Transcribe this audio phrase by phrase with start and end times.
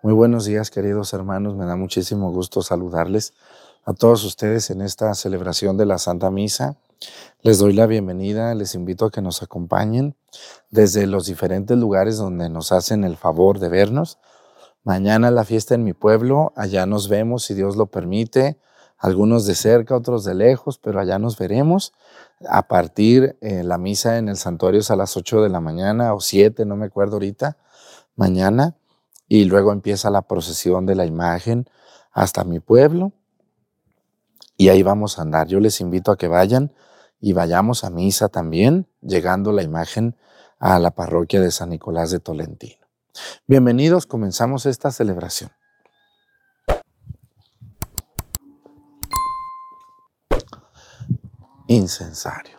[0.00, 1.56] Muy buenos días, queridos hermanos.
[1.56, 3.34] Me da muchísimo gusto saludarles
[3.84, 6.76] a todos ustedes en esta celebración de la Santa Misa.
[7.42, 10.14] Les doy la bienvenida, les invito a que nos acompañen
[10.70, 14.18] desde los diferentes lugares donde nos hacen el favor de vernos.
[14.84, 18.56] Mañana la fiesta en mi pueblo, allá nos vemos si Dios lo permite,
[18.98, 21.92] algunos de cerca, otros de lejos, pero allá nos veremos.
[22.48, 26.14] A partir eh, la misa en el santuario es a las 8 de la mañana
[26.14, 27.56] o 7, no me acuerdo ahorita,
[28.14, 28.76] mañana,
[29.28, 31.68] y luego empieza la procesión de la imagen
[32.12, 33.12] hasta mi pueblo
[34.56, 35.46] y ahí vamos a andar.
[35.46, 36.72] Yo les invito a que vayan
[37.20, 40.16] y vayamos a misa también, llegando la imagen
[40.58, 42.86] a la parroquia de San Nicolás de Tolentino.
[43.46, 45.50] Bienvenidos, comenzamos esta celebración.
[51.68, 52.58] Incensario.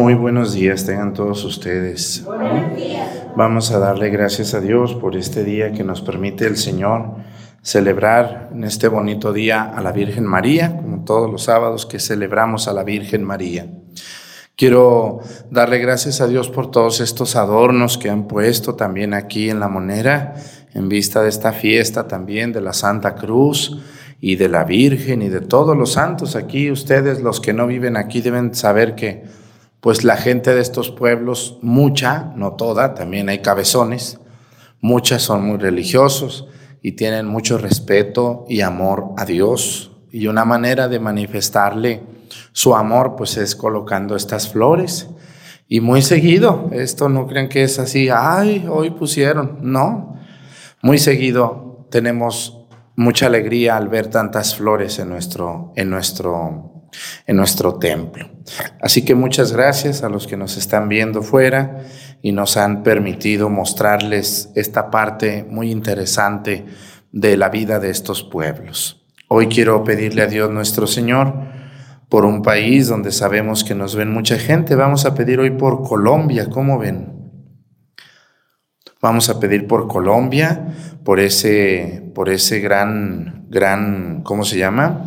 [0.00, 2.24] Muy buenos días tengan todos ustedes.
[3.36, 7.16] Vamos a darle gracias a Dios por este día que nos permite el Señor
[7.60, 12.66] celebrar en este bonito día a la Virgen María, como todos los sábados que celebramos
[12.66, 13.66] a la Virgen María.
[14.56, 19.60] Quiero darle gracias a Dios por todos estos adornos que han puesto también aquí en
[19.60, 20.34] la monera,
[20.72, 23.78] en vista de esta fiesta también de la Santa Cruz
[24.18, 26.36] y de la Virgen y de todos los santos.
[26.36, 29.39] Aquí ustedes, los que no viven aquí, deben saber que
[29.80, 34.20] pues la gente de estos pueblos, mucha, no toda, también hay cabezones,
[34.80, 36.46] muchas son muy religiosos
[36.82, 39.92] y tienen mucho respeto y amor a Dios.
[40.10, 42.02] Y una manera de manifestarle
[42.52, 45.08] su amor, pues es colocando estas flores.
[45.68, 50.16] Y muy seguido, esto no crean que es así, ay, hoy pusieron, no.
[50.82, 52.66] Muy seguido tenemos
[52.96, 56.79] mucha alegría al ver tantas flores en nuestro, en nuestro
[57.26, 58.28] en nuestro templo.
[58.80, 61.80] Así que muchas gracias a los que nos están viendo fuera
[62.22, 66.66] y nos han permitido mostrarles esta parte muy interesante
[67.12, 69.06] de la vida de estos pueblos.
[69.28, 71.34] Hoy quiero pedirle a Dios nuestro Señor
[72.08, 74.74] por un país donde sabemos que nos ven mucha gente.
[74.74, 77.20] Vamos a pedir hoy por Colombia, ¿cómo ven?
[79.00, 80.74] Vamos a pedir por Colombia,
[81.04, 85.04] por ese, por ese gran, gran, ¿cómo se llama?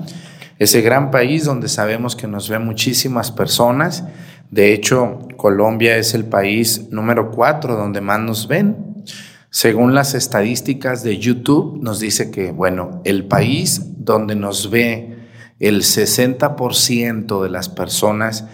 [0.60, 4.04] Ese gran país donde sabemos que nos ven muchísimas personas.
[4.52, 9.04] De hecho, Colombia es el país número cuatro donde más nos ven.
[9.50, 15.18] Según las estadísticas de YouTube, nos dice que, bueno, el país donde nos ve
[15.60, 18.46] el 60% de las personas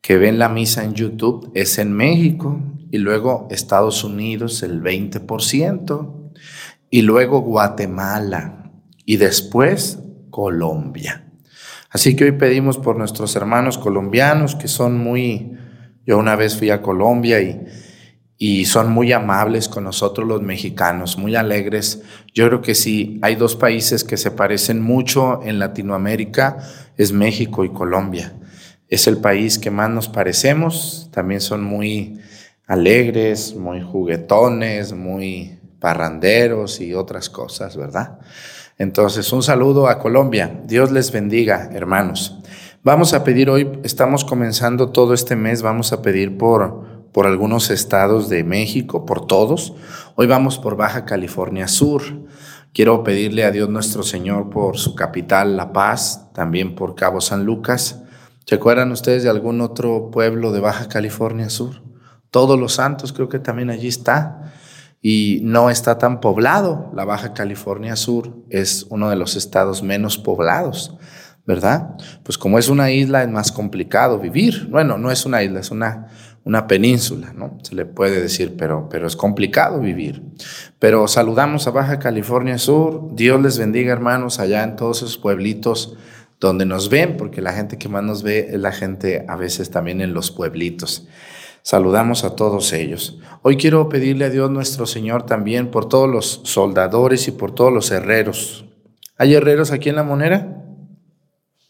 [0.00, 2.60] que ven la misa en YouTube es en México
[2.90, 6.32] y luego Estados Unidos el 20%
[6.90, 8.72] y luego Guatemala
[9.04, 9.98] y después
[10.30, 11.27] Colombia.
[11.98, 15.58] Así que hoy pedimos por nuestros hermanos colombianos que son muy,
[16.06, 17.60] yo una vez fui a Colombia y,
[18.36, 22.02] y son muy amables con nosotros los mexicanos, muy alegres.
[22.32, 26.58] Yo creo que sí, hay dos países que se parecen mucho en Latinoamérica,
[26.96, 28.32] es México y Colombia.
[28.86, 32.20] Es el país que más nos parecemos, también son muy
[32.68, 38.20] alegres, muy juguetones, muy parranderos y otras cosas, ¿verdad?
[38.78, 40.62] Entonces, un saludo a Colombia.
[40.64, 42.38] Dios les bendiga, hermanos.
[42.84, 47.70] Vamos a pedir hoy, estamos comenzando todo este mes, vamos a pedir por, por algunos
[47.70, 49.74] estados de México, por todos.
[50.14, 52.02] Hoy vamos por Baja California Sur.
[52.72, 57.44] Quiero pedirle a Dios nuestro Señor por su capital, La Paz, también por Cabo San
[57.44, 58.04] Lucas.
[58.46, 61.82] ¿Se acuerdan ustedes de algún otro pueblo de Baja California Sur?
[62.30, 64.52] Todos los Santos, creo que también allí está
[65.00, 66.90] y no está tan poblado.
[66.94, 70.96] La Baja California Sur es uno de los estados menos poblados,
[71.46, 71.96] ¿verdad?
[72.24, 74.68] Pues como es una isla es más complicado vivir.
[74.70, 76.08] Bueno, no es una isla, es una,
[76.44, 77.58] una península, ¿no?
[77.62, 80.22] Se le puede decir, pero, pero es complicado vivir.
[80.78, 83.14] Pero saludamos a Baja California Sur.
[83.14, 85.96] Dios les bendiga, hermanos, allá en todos esos pueblitos
[86.40, 89.70] donde nos ven, porque la gente que más nos ve es la gente a veces
[89.70, 91.08] también en los pueblitos.
[91.70, 93.18] Saludamos a todos ellos.
[93.42, 97.70] Hoy quiero pedirle a Dios nuestro Señor también por todos los soldadores y por todos
[97.70, 98.64] los herreros.
[99.18, 100.64] ¿Hay herreros aquí en la monera?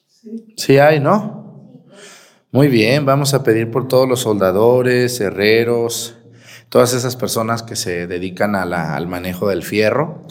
[0.07, 0.55] Sí.
[0.57, 1.83] Sí hay, ¿no?
[2.53, 6.17] Muy bien, vamos a pedir por todos los soldadores, herreros,
[6.69, 10.23] todas esas personas que se dedican al manejo del fierro,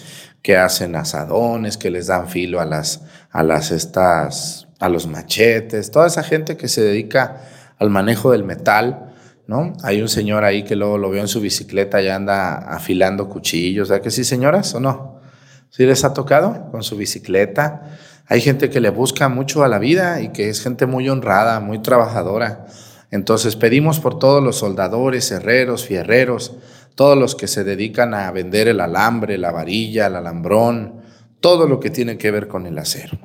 [0.42, 5.92] que hacen asadones, que les dan filo a las, a las estas, a los machetes,
[5.92, 7.42] toda esa gente que se dedica
[7.80, 9.07] al manejo del metal
[9.48, 9.74] ¿no?
[9.82, 13.90] Hay un señor ahí que luego lo veo en su bicicleta y anda afilando cuchillos,
[13.90, 15.22] ¿verdad que sí, señoras, o no?
[15.70, 17.98] ¿Sí les ha tocado con su bicicleta?
[18.28, 21.62] Hay gente que le busca mucho a la vida y que es gente muy honrada,
[21.62, 22.66] muy trabajadora.
[23.10, 26.54] Entonces pedimos por todos los soldadores, herreros, fierreros,
[26.96, 31.02] todos los que se dedican a vender el alambre, la varilla, el alambrón,
[31.40, 33.18] todo lo que tiene que ver con el acero.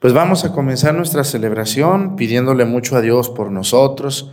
[0.00, 4.32] Pues vamos a comenzar nuestra celebración pidiéndole mucho a Dios por nosotros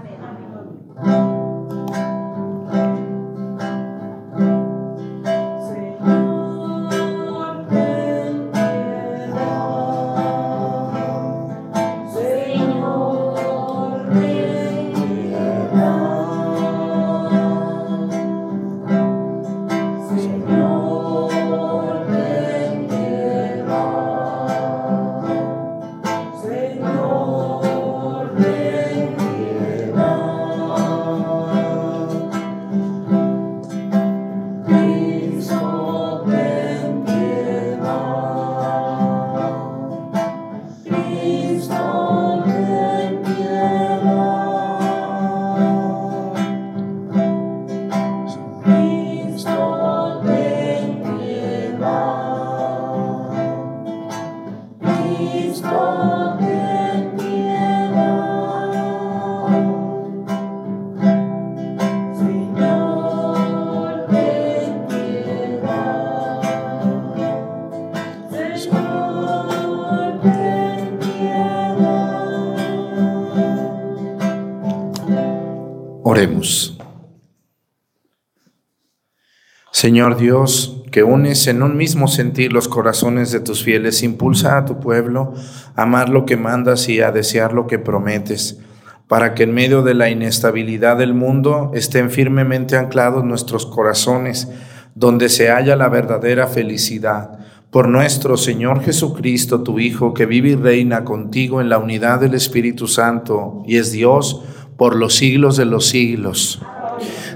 [79.81, 84.65] Señor Dios, que unes en un mismo sentir los corazones de tus fieles, impulsa a
[84.65, 85.33] tu pueblo
[85.75, 88.59] a amar lo que mandas y a desear lo que prometes,
[89.07, 94.49] para que en medio de la inestabilidad del mundo estén firmemente anclados nuestros corazones,
[94.93, 97.39] donde se halla la verdadera felicidad.
[97.71, 102.35] Por nuestro Señor Jesucristo, tu Hijo, que vive y reina contigo en la unidad del
[102.35, 104.43] Espíritu Santo y es Dios
[104.77, 106.61] por los siglos de los siglos.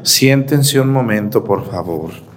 [0.03, 2.34] Siéntense un momento, por favor.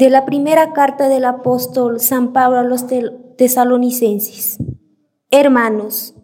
[0.00, 2.86] De la primera carta del apóstol San Pablo a los
[3.36, 4.56] tesalonicenses.
[5.30, 6.14] Hermanos,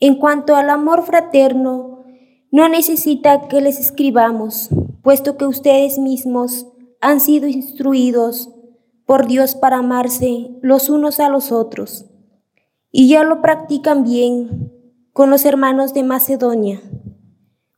[0.00, 2.02] en cuanto al amor fraterno,
[2.50, 4.70] no necesita que les escribamos,
[5.02, 6.66] puesto que ustedes mismos
[7.02, 8.54] han sido instruidos
[9.04, 12.06] por Dios para amarse los unos a los otros,
[12.90, 14.72] y ya lo practican bien
[15.12, 16.80] con los hermanos de Macedonia,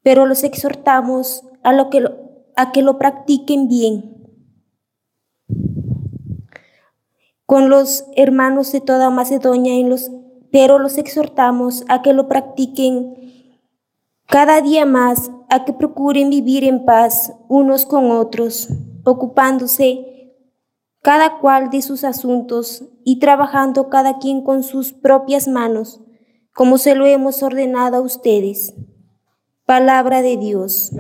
[0.05, 4.18] pero los exhortamos a, que lo practiquen bien
[7.49, 10.11] con los hermanos de toda Macedonia, en los,
[10.53, 13.15] pero los exhortamos a que lo practiquen
[14.27, 18.69] cada día más, a que procuren vivir en paz unos con otros,
[19.03, 20.35] ocupándose
[21.01, 26.03] cada cual de sus asuntos y trabajando cada quien con sus propias manos,
[26.53, 28.75] como se lo hemos ordenado a ustedes.
[29.65, 30.93] Palabra de Dios.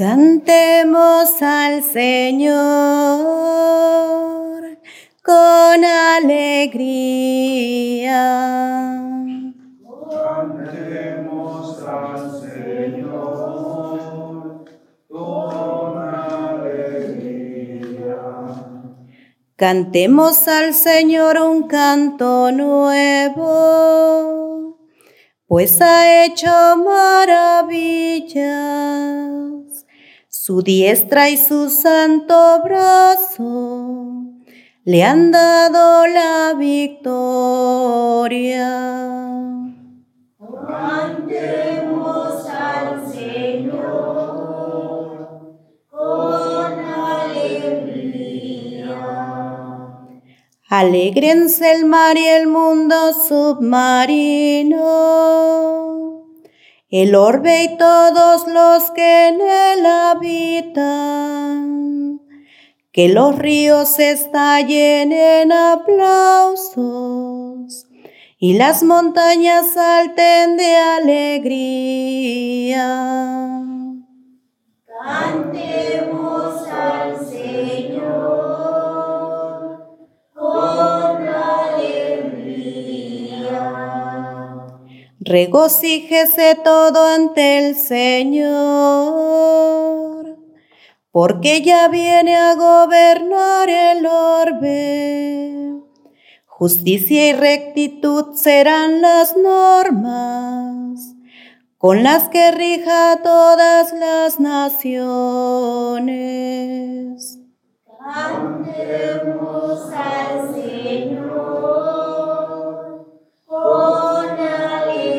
[0.00, 2.48] Cantemos al Señor
[5.22, 6.62] con alegría.
[10.08, 13.44] Cantemos al Señor
[15.06, 16.96] con alegría.
[19.54, 23.50] Cantemos al Señor un canto nuevo,
[25.46, 26.48] pues ha hecho
[26.86, 28.00] maravillas
[30.32, 34.22] su diestra y su santo brazo
[34.84, 37.10] le han dado la victoria.
[40.68, 43.80] Cantemos al Señor
[45.90, 47.74] con alegría.
[50.68, 54.70] Alégrense el mar y el mundo submarino
[56.90, 61.30] el orbe y todos los que en él habitan.
[62.92, 66.80] Que los ríos estallen en aplausos
[68.38, 72.00] y las montañas salten de alegría.
[75.04, 78.39] Cantemos al Señor
[85.30, 88.50] Regocíjese todo ante el Señor,
[91.12, 95.76] porque ya viene a gobernar el orbe.
[96.46, 101.14] Justicia y rectitud serán las normas
[101.78, 104.98] con las que rija todas las naciones.
[108.00, 112.19] Cantemos al Señor.
[113.62, 115.10] Alleluia.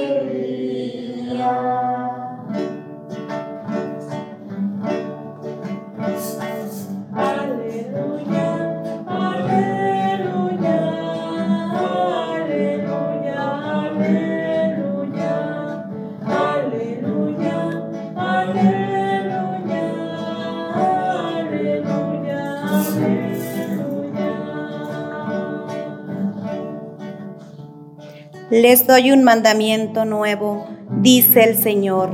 [28.52, 30.68] Les doy un mandamiento nuevo,
[30.98, 32.10] dice el Señor,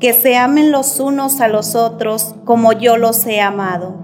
[0.00, 4.03] que se amen los unos a los otros como yo los he amado.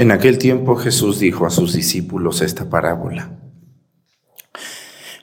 [0.00, 3.36] En aquel tiempo Jesús dijo a sus discípulos esta parábola.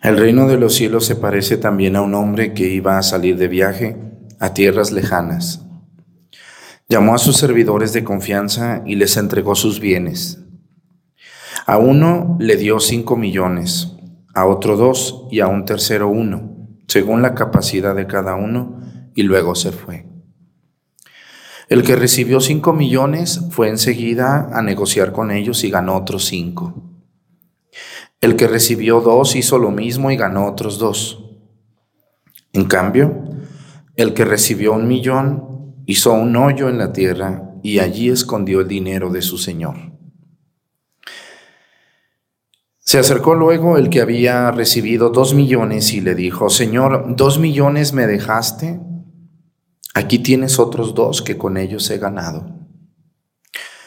[0.03, 3.37] El reino de los cielos se parece también a un hombre que iba a salir
[3.37, 3.95] de viaje
[4.37, 5.65] a tierras lejanas.
[6.89, 10.43] Llamó a sus servidores de confianza y les entregó sus bienes.
[11.65, 13.93] A uno le dio cinco millones,
[14.33, 18.81] a otro dos y a un tercero uno, según la capacidad de cada uno,
[19.15, 20.14] y luego se fue.
[21.67, 26.73] El que recibió cinco millones fue enseguida a negociar con ellos y ganó otros cinco.
[28.21, 31.25] El que recibió dos hizo lo mismo y ganó otros dos.
[32.53, 33.23] En cambio,
[33.95, 38.67] el que recibió un millón hizo un hoyo en la tierra y allí escondió el
[38.67, 39.75] dinero de su señor.
[42.79, 47.93] Se acercó luego el que había recibido dos millones y le dijo, Señor, dos millones
[47.93, 48.79] me dejaste,
[49.95, 52.45] aquí tienes otros dos que con ellos he ganado.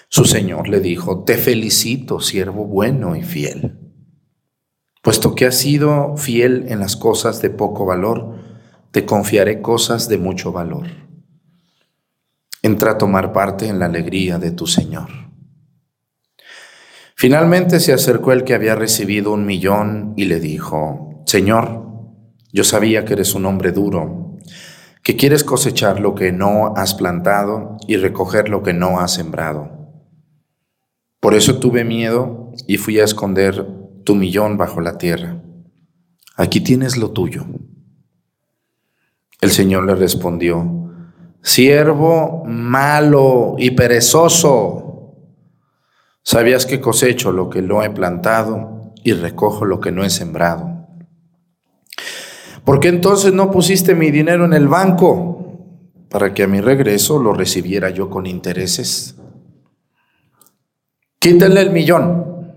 [0.08, 3.78] Su señor le dijo, te felicito, siervo bueno y fiel,
[5.02, 8.36] puesto que has sido fiel en las cosas de poco valor,
[8.90, 10.86] te confiaré cosas de mucho valor.
[12.62, 15.08] Entra a tomar parte en la alegría de tu Señor.
[17.14, 21.86] Finalmente se acercó el que había recibido un millón y le dijo, Señor,
[22.50, 24.27] yo sabía que eres un hombre duro,
[25.08, 29.70] que quieres cosechar lo que no has plantado y recoger lo que no has sembrado.
[31.18, 33.66] Por eso tuve miedo y fui a esconder
[34.04, 35.42] tu millón bajo la tierra.
[36.36, 37.46] Aquí tienes lo tuyo.
[39.40, 40.92] El Señor le respondió,
[41.40, 45.14] siervo malo y perezoso.
[46.22, 50.77] Sabías que cosecho lo que no he plantado y recojo lo que no he sembrado.
[52.68, 57.18] ¿Por qué entonces no pusiste mi dinero en el banco para que a mi regreso
[57.18, 59.16] lo recibiera yo con intereses?
[61.18, 62.52] Quítenle el millón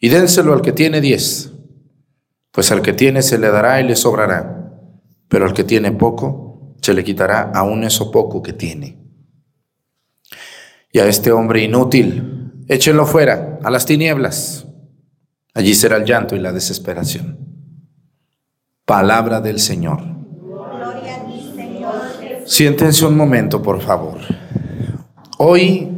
[0.00, 1.52] y dénselo al que tiene diez,
[2.50, 4.72] pues al que tiene se le dará y le sobrará,
[5.28, 8.98] pero al que tiene poco se le quitará aún eso poco que tiene.
[10.90, 14.66] Y a este hombre inútil, Échenlo fuera, a las tinieblas.
[15.54, 17.45] Allí será el llanto y la desesperación.
[18.86, 19.98] Palabra del Señor.
[22.44, 24.18] Siéntense un momento, por favor.
[25.38, 25.88] Hoy,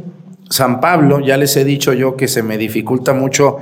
[0.49, 3.57] San Pablo, ya les he dicho yo que se me dificulta mucho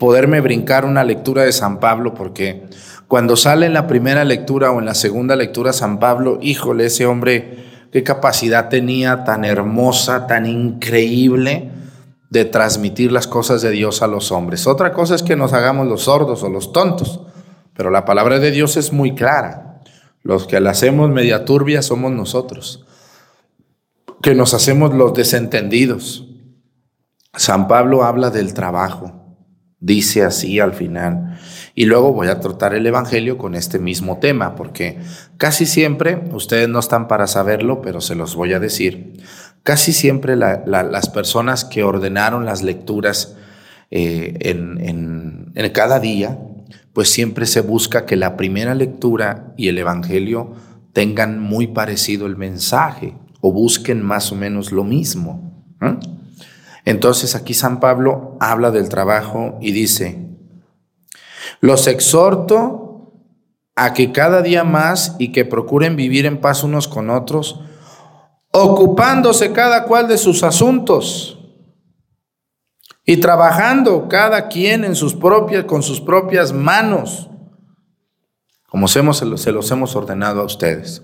[0.00, 2.64] poderme brincar una lectura de San Pablo porque
[3.06, 7.06] cuando sale en la primera lectura o en la segunda lectura San Pablo, híjole, ese
[7.06, 11.70] hombre, qué capacidad tenía tan hermosa, tan increíble
[12.30, 14.66] de transmitir las cosas de Dios a los hombres.
[14.66, 17.20] Otra cosa es que nos hagamos los sordos o los tontos,
[17.74, 19.80] pero la palabra de Dios es muy clara.
[20.22, 22.86] Los que la hacemos media turbia somos nosotros,
[24.22, 26.28] que nos hacemos los desentendidos.
[27.34, 29.36] San Pablo habla del trabajo,
[29.80, 31.40] dice así al final.
[31.74, 35.00] Y luego voy a tratar el Evangelio con este mismo tema, porque
[35.38, 39.14] casi siempre, ustedes no están para saberlo, pero se los voy a decir,
[39.62, 43.36] Casi siempre las personas que ordenaron las lecturas
[43.92, 46.36] eh, en, en cada día,
[46.92, 50.52] pues siempre se busca que la primera lectura y el Evangelio
[50.92, 55.66] tengan muy parecido el mensaje o busquen más o menos lo mismo.
[56.84, 60.28] Entonces aquí San Pablo habla del trabajo y dice,
[61.60, 63.12] los exhorto
[63.74, 67.60] a que cada día más y que procuren vivir en paz unos con otros,
[68.52, 71.41] ocupándose cada cual de sus asuntos
[73.04, 77.30] y trabajando cada quien en sus propias, con sus propias manos,
[78.68, 79.02] como se,
[79.36, 81.02] se los hemos ordenado a ustedes.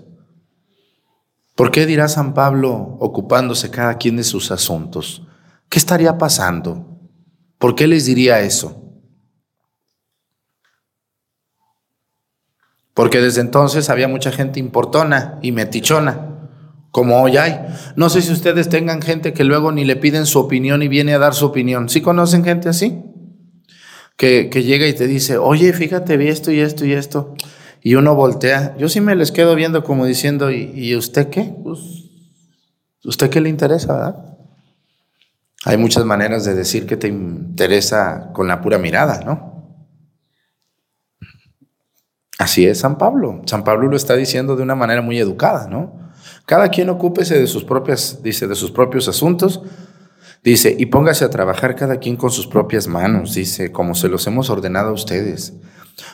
[1.55, 5.23] ¿Por qué dirá San Pablo ocupándose cada quien de sus asuntos?
[5.67, 6.97] ¿Qué estaría pasando?
[7.57, 8.81] ¿Por qué les diría eso?
[12.93, 16.28] Porque desde entonces había mucha gente importona y metichona
[16.91, 17.59] como hoy hay.
[17.95, 21.13] No sé si ustedes tengan gente que luego ni le piden su opinión y viene
[21.13, 21.89] a dar su opinión.
[21.89, 23.03] ¿Sí conocen gente así?
[24.17, 27.35] Que, llega y te dice, oye, fíjate, vi esto y esto y esto.
[27.81, 28.75] Y uno voltea.
[28.77, 31.53] Yo sí me les quedo viendo como diciendo, ¿y, usted qué?
[31.63, 31.79] Pues,
[33.05, 34.37] ¿Usted qué le interesa, verdad?
[35.65, 39.49] Hay muchas maneras de decir que te interesa con la pura mirada, ¿no?
[42.37, 43.41] Así es San Pablo.
[43.45, 46.08] San Pablo lo está diciendo de una manera muy educada, ¿no?
[46.49, 49.61] Cada quien ocúpese de sus propias, dice, de sus propios asuntos.
[50.43, 54.25] Dice, y póngase a trabajar cada quien con sus propias manos, dice, como se los
[54.25, 55.53] hemos ordenado a ustedes.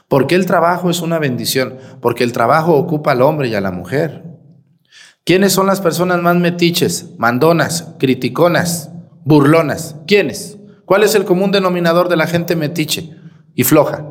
[0.10, 3.72] Porque el trabajo es una bendición, porque el trabajo ocupa al hombre y a la
[3.72, 4.26] mujer.
[5.24, 8.90] ¿Quiénes son las personas más metiches, mandonas, criticonas,
[9.24, 9.96] burlonas?
[10.06, 10.58] ¿Quiénes?
[10.84, 13.16] ¿Cuál es el común denominador de la gente metiche
[13.56, 14.06] y floja?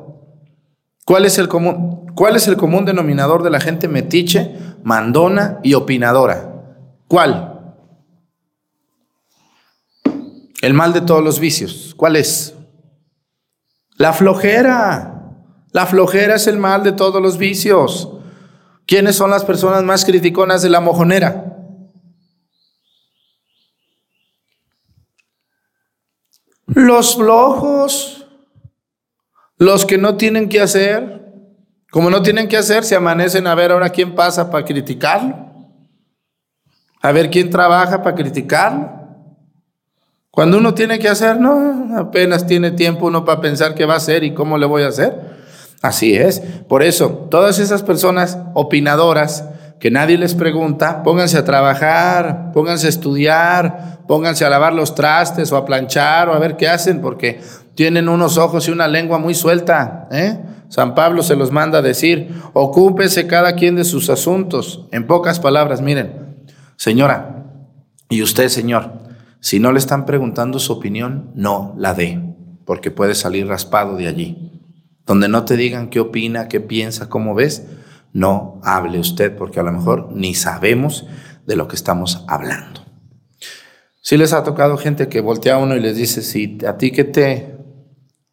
[1.04, 5.75] ¿Cuál es el común, cuál es el común denominador de la gente metiche, mandona y
[5.75, 6.55] opinadora?
[7.09, 7.51] ¿Cuál?
[10.62, 11.94] El mal de todos los vicios.
[11.97, 12.55] ¿Cuál es?
[13.97, 15.11] La flojera.
[15.73, 18.11] La flojera es el mal de todos los vicios.
[18.87, 21.51] ¿Quiénes son las personas más criticonas de la mojonera?
[26.66, 28.27] Los flojos,
[29.57, 31.23] los que no tienen que hacer,
[31.94, 35.33] como no tienen que hacer, se amanecen a ver ahora quién pasa para criticarlo,
[37.00, 38.90] a ver quién trabaja para criticarlo.
[40.28, 43.98] Cuando uno tiene que hacer, no, apenas tiene tiempo uno para pensar qué va a
[43.98, 45.37] hacer y cómo le voy a hacer.
[45.83, 46.40] Así es.
[46.68, 49.44] Por eso, todas esas personas opinadoras
[49.78, 55.52] que nadie les pregunta, pónganse a trabajar, pónganse a estudiar, pónganse a lavar los trastes
[55.52, 57.40] o a planchar o a ver qué hacen, porque
[57.76, 60.09] tienen unos ojos y una lengua muy suelta.
[60.11, 60.40] ¿eh?
[60.68, 64.87] San Pablo se los manda a decir, ocúpese cada quien de sus asuntos.
[64.90, 66.46] En pocas palabras, miren,
[66.77, 67.46] señora,
[68.09, 69.05] y usted, señor,
[69.40, 72.20] si no le están preguntando su opinión, no la dé,
[72.64, 74.50] porque puede salir raspado de allí.
[75.07, 77.66] Donde no te digan qué opina, qué piensa, cómo ves,
[78.12, 81.07] no hable usted, porque a lo mejor ni sabemos
[81.46, 82.81] de lo que estamos hablando.
[84.00, 86.90] Si les ha tocado gente que voltea a uno y les dice, si a ti
[86.90, 87.57] qué te,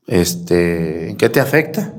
[0.08, 1.94] este, ¿qué te afecta?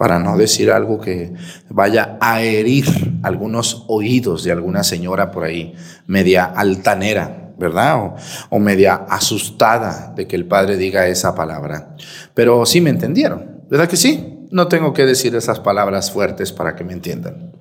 [0.00, 1.34] Para no decir algo que
[1.68, 2.86] vaya a herir
[3.22, 5.74] algunos oídos de alguna señora por ahí,
[6.06, 8.14] media altanera, ¿verdad?
[8.48, 11.96] O, media asustada de que el padre diga esa palabra.
[12.32, 14.46] Pero sí me entendieron, ¿verdad que sí?
[14.50, 17.52] No tengo que decir esas palabras fuertes para que me entiendan.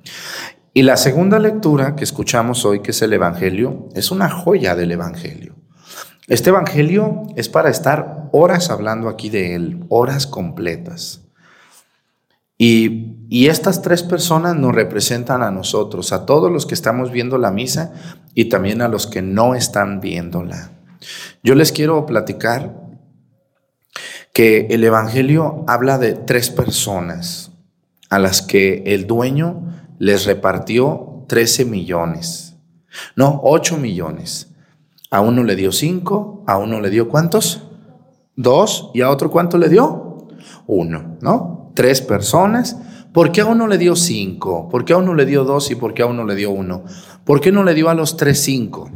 [0.73, 4.93] Y la segunda lectura que escuchamos hoy, que es el Evangelio, es una joya del
[4.93, 5.55] Evangelio.
[6.29, 11.25] Este Evangelio es para estar horas hablando aquí de él, horas completas.
[12.61, 17.51] Y, estas tres personas nos representan a nosotros, a todos los que estamos viendo la
[17.51, 17.93] misa
[18.33, 20.71] y también a los que no están viéndola.
[21.43, 22.75] Yo les quiero platicar
[24.33, 27.51] que el Evangelio habla de tres personas
[28.09, 29.61] a las que el dueño
[29.99, 32.55] les repartió 13 millones.
[33.15, 34.47] No, 8 millones.
[35.11, 37.63] A uno le dio 5, a uno le dio cuántos?
[38.35, 40.27] Dos, y a otro cuánto le dio?
[40.65, 41.58] Uno, ¿no?
[41.75, 42.77] Tres personas.
[43.13, 44.69] ¿Por qué a uno le dio 5?
[44.69, 46.83] ¿Por qué a uno le dio 2 y por qué a uno le dio 1?
[47.25, 48.91] ¿Por qué no le dio a los tres 5?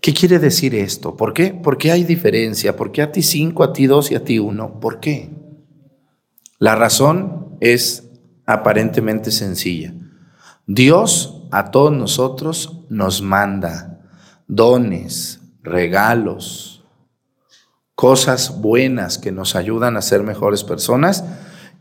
[0.00, 1.16] ¿Qué quiere decir esto?
[1.16, 1.52] ¿Por qué?
[1.52, 2.76] ¿Por qué hay diferencia?
[2.76, 4.80] ¿Por qué a ti 5, a ti 2 y a ti 1?
[4.80, 5.30] ¿Por qué?
[6.58, 8.10] La razón es
[8.46, 9.94] aparentemente sencilla.
[10.66, 14.00] Dios a todos nosotros nos manda
[14.46, 16.77] dones, regalos,
[17.98, 21.24] cosas buenas que nos ayudan a ser mejores personas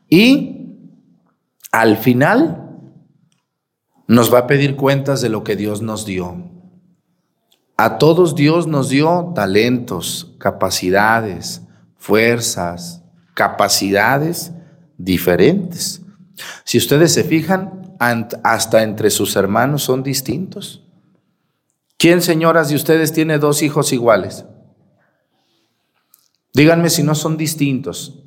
[0.09, 0.79] y
[1.71, 2.71] al final
[4.07, 6.49] nos va a pedir cuentas de lo que Dios nos dio.
[7.77, 11.61] A todos Dios nos dio talentos, capacidades,
[11.97, 13.03] fuerzas,
[13.35, 14.53] capacidades
[14.97, 16.01] diferentes.
[16.63, 17.95] Si ustedes se fijan,
[18.41, 20.83] hasta entre sus hermanos son distintos.
[21.99, 24.45] ¿Quién, señoras de ustedes, tiene dos hijos iguales?
[26.57, 28.23] Díganme si no son distintos.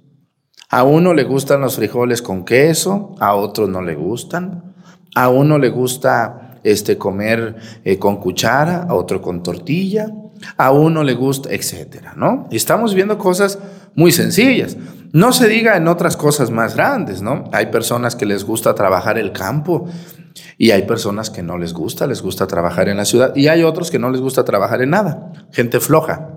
[0.69, 4.73] A uno le gustan los frijoles con queso, a otro no le gustan.
[5.16, 10.07] A uno le gusta este, comer eh, con cuchara, a otro con tortilla.
[10.57, 12.47] A uno le gusta, etcétera, ¿no?
[12.53, 13.59] Estamos viendo cosas
[13.97, 14.77] muy sencillas.
[15.12, 17.51] No se diga en otras cosas más grandes, ¿no?
[17.51, 19.88] Hay personas que les gusta trabajar el campo
[20.57, 23.64] y hay personas que no les gusta, les gusta trabajar en la ciudad y hay
[23.64, 25.33] otros que no les gusta trabajar en nada.
[25.51, 26.29] Gente floja,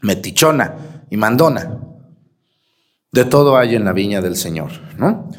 [0.00, 1.80] metichona y mandona.
[3.12, 5.30] De todo hay en la viña del Señor, ¿no?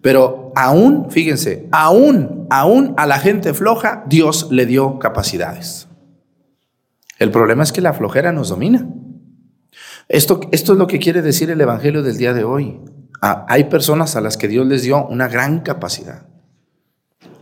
[0.00, 5.88] Pero aún, fíjense, aún, aún a la gente floja Dios le dio capacidades.
[7.18, 8.86] El problema es que la flojera nos domina.
[10.08, 12.80] Esto, esto es lo que quiere decir el Evangelio del día de hoy.
[13.22, 16.26] Ah, hay personas a las que Dios les dio una gran capacidad.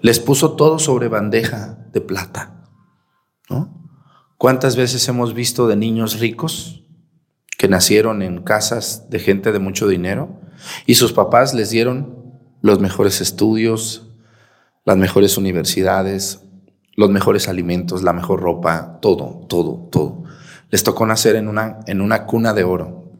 [0.00, 2.64] Les puso todo sobre bandeja de plata.
[3.50, 3.90] ¿no?
[4.38, 6.81] ¿Cuántas veces hemos visto de niños ricos
[7.62, 10.40] que nacieron en casas de gente de mucho dinero
[10.84, 14.08] y sus papás les dieron los mejores estudios,
[14.84, 16.40] las mejores universidades,
[16.96, 20.24] los mejores alimentos, la mejor ropa, todo, todo, todo
[20.72, 23.12] les tocó nacer en una, en una cuna de oro.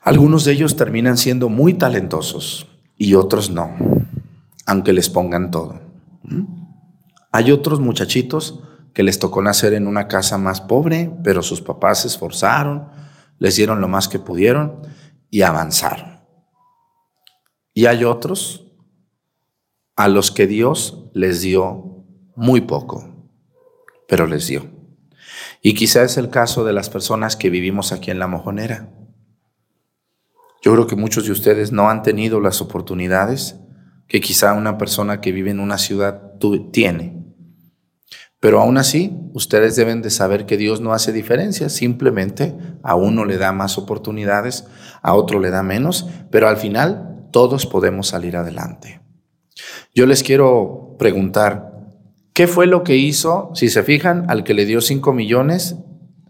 [0.00, 3.76] Algunos de ellos terminan siendo muy talentosos y otros no,
[4.64, 5.78] aunque les pongan todo.
[6.22, 6.44] ¿Mm?
[7.32, 12.02] Hay otros muchachitos que les tocó nacer en una casa más pobre, pero sus papás
[12.02, 12.88] se esforzaron,
[13.38, 14.82] les dieron lo más que pudieron
[15.30, 16.20] y avanzaron.
[17.72, 18.66] Y hay otros
[19.96, 23.30] a los que Dios les dio muy poco,
[24.08, 24.66] pero les dio.
[25.62, 28.90] Y quizá es el caso de las personas que vivimos aquí en La Mojonera.
[30.62, 33.56] Yo creo que muchos de ustedes no han tenido las oportunidades
[34.08, 36.32] que quizá una persona que vive en una ciudad
[36.72, 37.19] tiene.
[38.40, 43.26] Pero aún así, ustedes deben de saber que Dios no hace diferencia, simplemente a uno
[43.26, 44.66] le da más oportunidades,
[45.02, 49.02] a otro le da menos, pero al final todos podemos salir adelante.
[49.94, 51.72] Yo les quiero preguntar,
[52.32, 55.76] ¿qué fue lo que hizo, si se fijan, al que le dio 5 millones,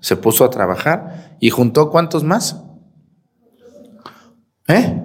[0.01, 2.64] se puso a trabajar y juntó cuántos más?
[4.66, 5.03] ¿Eh?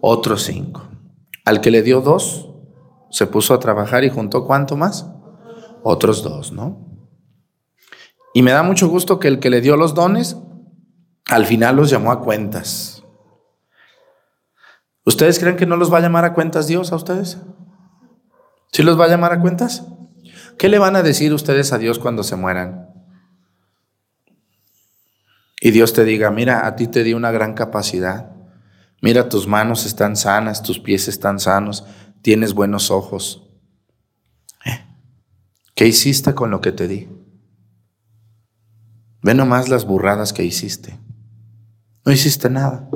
[0.00, 0.82] Otros cinco.
[1.44, 2.50] Al que le dio dos,
[3.10, 5.10] se puso a trabajar y juntó cuánto más?
[5.86, 6.78] Otros dos, ¿no?
[8.32, 10.38] Y me da mucho gusto que el que le dio los dones,
[11.26, 13.04] al final los llamó a cuentas.
[15.04, 17.36] ¿Ustedes creen que no los va a llamar a cuentas Dios a ustedes?
[18.72, 19.84] ¿Sí los va a llamar a cuentas?
[20.56, 22.88] ¿Qué le van a decir ustedes a Dios cuando se mueran?
[25.60, 28.30] Y Dios te diga, mira, a ti te di una gran capacidad.
[29.02, 31.84] Mira, tus manos están sanas, tus pies están sanos,
[32.22, 33.43] tienes buenos ojos.
[35.74, 37.08] ¿Qué hiciste con lo que te di?
[39.22, 40.98] Ve nomás las burradas que hiciste.
[42.04, 42.88] No hiciste nada.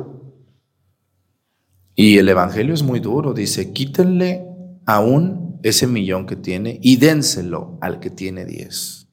[1.95, 3.33] Y el Evangelio es muy duro.
[3.33, 4.47] Dice, quítenle
[4.87, 9.09] aún ese millón que tiene y dénselo al que tiene diez.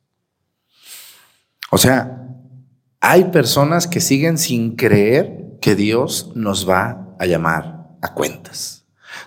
[1.71, 2.29] O sea,
[2.99, 8.74] hay personas que siguen sin creer que Dios nos va a llamar a cuentas.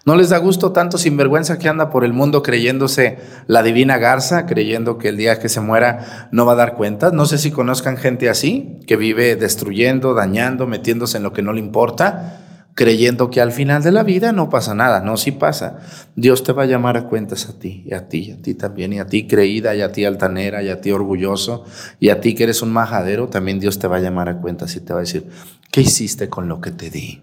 [0.08, 4.46] ¿No les da gusto tanto sinvergüenza que anda por el mundo creyéndose la divina garza,
[4.46, 7.12] creyendo que el día que se muera no va a dar cuentas?
[7.12, 11.52] No sé si conozcan gente así, que vive destruyendo, dañando, metiéndose en lo que no
[11.52, 12.40] le importa
[12.72, 15.02] creyendo que al final de la vida no pasa nada.
[15.02, 15.78] No, sí pasa.
[16.16, 18.54] Dios te va a llamar a cuentas a ti, y a ti, y a ti
[18.54, 21.66] también, y a ti creída, y a ti altanera, y a ti orgulloso,
[22.00, 24.74] y a ti que eres un majadero, también Dios te va a llamar a cuentas
[24.74, 25.28] y te va a decir,
[25.70, 27.20] ¿qué hiciste con lo que te di?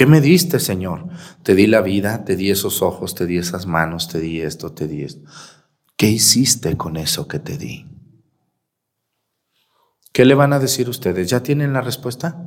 [0.00, 1.08] ¿Qué me diste, Señor?
[1.42, 4.72] Te di la vida, te di esos ojos, te di esas manos, te di esto,
[4.72, 5.28] te di esto.
[5.94, 7.86] ¿Qué hiciste con eso que te di?
[10.10, 11.28] ¿Qué le van a decir ustedes?
[11.28, 12.42] ¿Ya tienen la respuesta?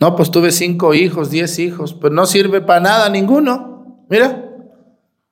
[0.00, 4.04] No, pues tuve cinco hijos, diez hijos, pero no sirve para nada ninguno.
[4.10, 4.52] Mira,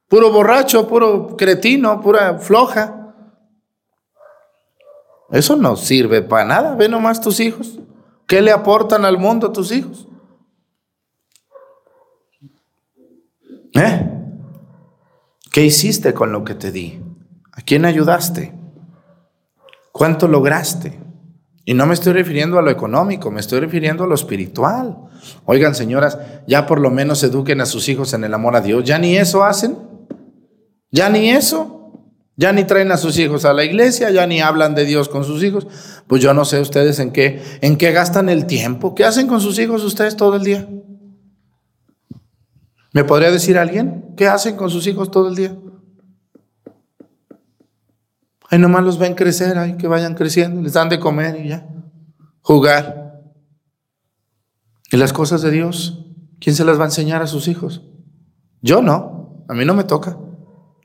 [0.07, 3.17] puro borracho, puro cretino, pura floja.
[5.33, 6.77] Eso no sirve para nada.
[6.77, 7.81] Ve nomás tus hijos.
[8.31, 10.07] ¿Qué le aportan al mundo tus hijos?
[13.75, 14.09] ¿Eh?
[15.51, 17.01] ¿Qué hiciste con lo que te di?
[17.51, 18.55] ¿A quién ayudaste?
[19.91, 21.01] ¿Cuánto lograste?
[21.65, 24.97] Y no me estoy refiriendo a lo económico, me estoy refiriendo a lo espiritual.
[25.45, 26.17] Oigan, señoras,
[26.47, 28.85] ya por lo menos eduquen a sus hijos en el amor a Dios.
[28.85, 29.77] ¿Ya ni eso hacen?
[30.93, 31.80] ¿Ya ni eso?
[32.41, 34.09] ¿Ya ni traen a sus hijos a la iglesia?
[34.11, 35.67] ¿Ya ni hablan de Dios con sus hijos?
[36.07, 38.95] Pues yo no sé ustedes en qué, en qué gastan el tiempo.
[38.95, 40.67] ¿Qué hacen con sus hijos ustedes todo el día?
[42.95, 44.15] ¿Me podría decir alguien?
[44.17, 45.55] ¿Qué hacen con sus hijos todo el día?
[48.49, 51.69] Ahí nomás los ven crecer, ahí que vayan creciendo, les dan de comer y ya.
[52.41, 53.21] Jugar.
[54.91, 56.07] Y las cosas de Dios,
[56.41, 57.83] ¿quién se las va a enseñar a sus hijos?
[58.63, 60.17] Yo no, a mí no me toca.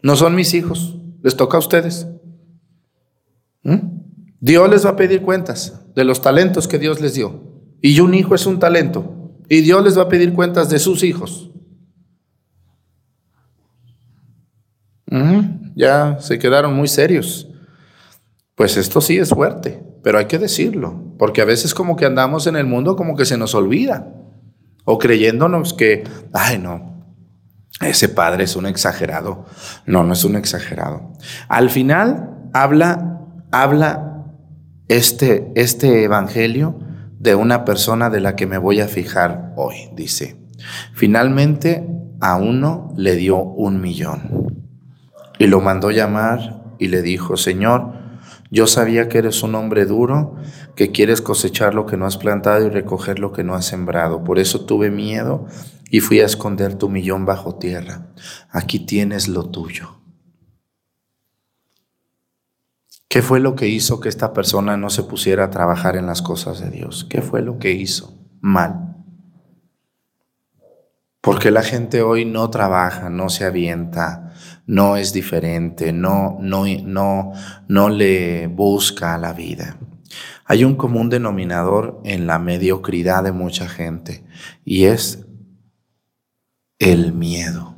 [0.03, 2.07] No son mis hijos, les toca a ustedes.
[3.63, 3.77] ¿Mm?
[4.39, 7.41] Dios les va a pedir cuentas de los talentos que Dios les dio.
[7.81, 9.33] Y un hijo es un talento.
[9.49, 11.49] Y Dios les va a pedir cuentas de sus hijos.
[15.75, 17.47] Ya se quedaron muy serios.
[18.53, 22.45] Pues esto sí es fuerte, pero hay que decirlo, porque a veces como que andamos
[22.45, 24.13] en el mundo como que se nos olvida,
[24.83, 26.94] o creyéndonos que, ay no,
[27.81, 29.45] ese padre es un exagerado.
[29.85, 31.11] No, no es un exagerado.
[31.47, 34.25] Al final habla, habla
[34.87, 36.79] este, este evangelio
[37.19, 40.37] de una persona de la que me voy a fijar hoy, dice.
[40.93, 41.87] Finalmente
[42.21, 44.63] a uno le dio un millón
[45.37, 47.93] y lo mandó llamar y le dijo, Señor,
[48.51, 50.35] yo sabía que eres un hombre duro,
[50.75, 54.23] que quieres cosechar lo que no has plantado y recoger lo que no has sembrado.
[54.23, 55.47] Por eso tuve miedo
[55.89, 58.07] y fui a esconder tu millón bajo tierra.
[58.49, 60.01] Aquí tienes lo tuyo.
[63.07, 66.21] ¿Qué fue lo que hizo que esta persona no se pusiera a trabajar en las
[66.21, 67.05] cosas de Dios?
[67.09, 68.95] ¿Qué fue lo que hizo mal?
[71.21, 74.33] Porque la gente hoy no trabaja, no se avienta,
[74.67, 77.31] no es diferente, no, no, no,
[77.67, 79.77] no le busca la vida.
[80.45, 84.23] Hay un común denominador en la mediocridad de mucha gente
[84.63, 85.24] y es
[86.79, 87.75] el miedo.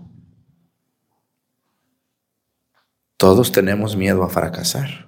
[3.18, 5.08] Todos tenemos miedo a fracasar.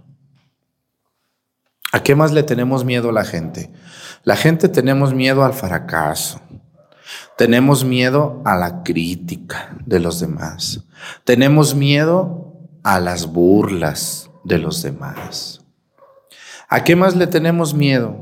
[1.92, 3.72] ¿A qué más le tenemos miedo a la gente?
[4.24, 6.40] La gente tenemos miedo al fracaso.
[7.38, 10.84] Tenemos miedo a la crítica de los demás.
[11.24, 15.66] Tenemos miedo a las burlas de los demás.
[16.68, 18.20] ¿A qué más le tenemos miedo?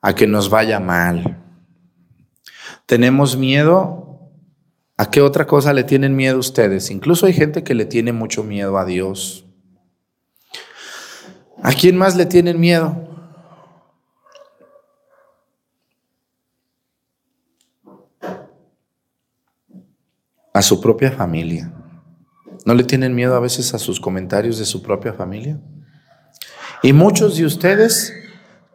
[0.00, 1.40] A que nos vaya mal.
[2.86, 4.09] Tenemos miedo.
[5.00, 6.90] ¿A qué otra cosa le tienen miedo ustedes?
[6.90, 9.46] Incluso hay gente que le tiene mucho miedo a Dios.
[11.62, 13.08] ¿A quién más le tienen miedo?
[20.52, 21.72] A su propia familia.
[22.66, 25.58] ¿No le tienen miedo a veces a sus comentarios de su propia familia?
[26.82, 28.12] Y muchos de ustedes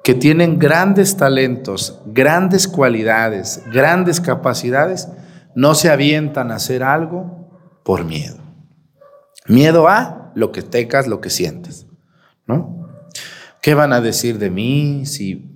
[0.04, 5.08] que tienen grandes talentos, grandes cualidades, grandes capacidades,
[5.56, 7.50] no se avientan a hacer algo
[7.84, 8.38] por miedo.
[9.48, 11.86] Miedo a lo que tecas, lo que sientes.
[12.48, 12.90] ¿no?
[13.62, 15.52] ¿Qué van a decir de mí si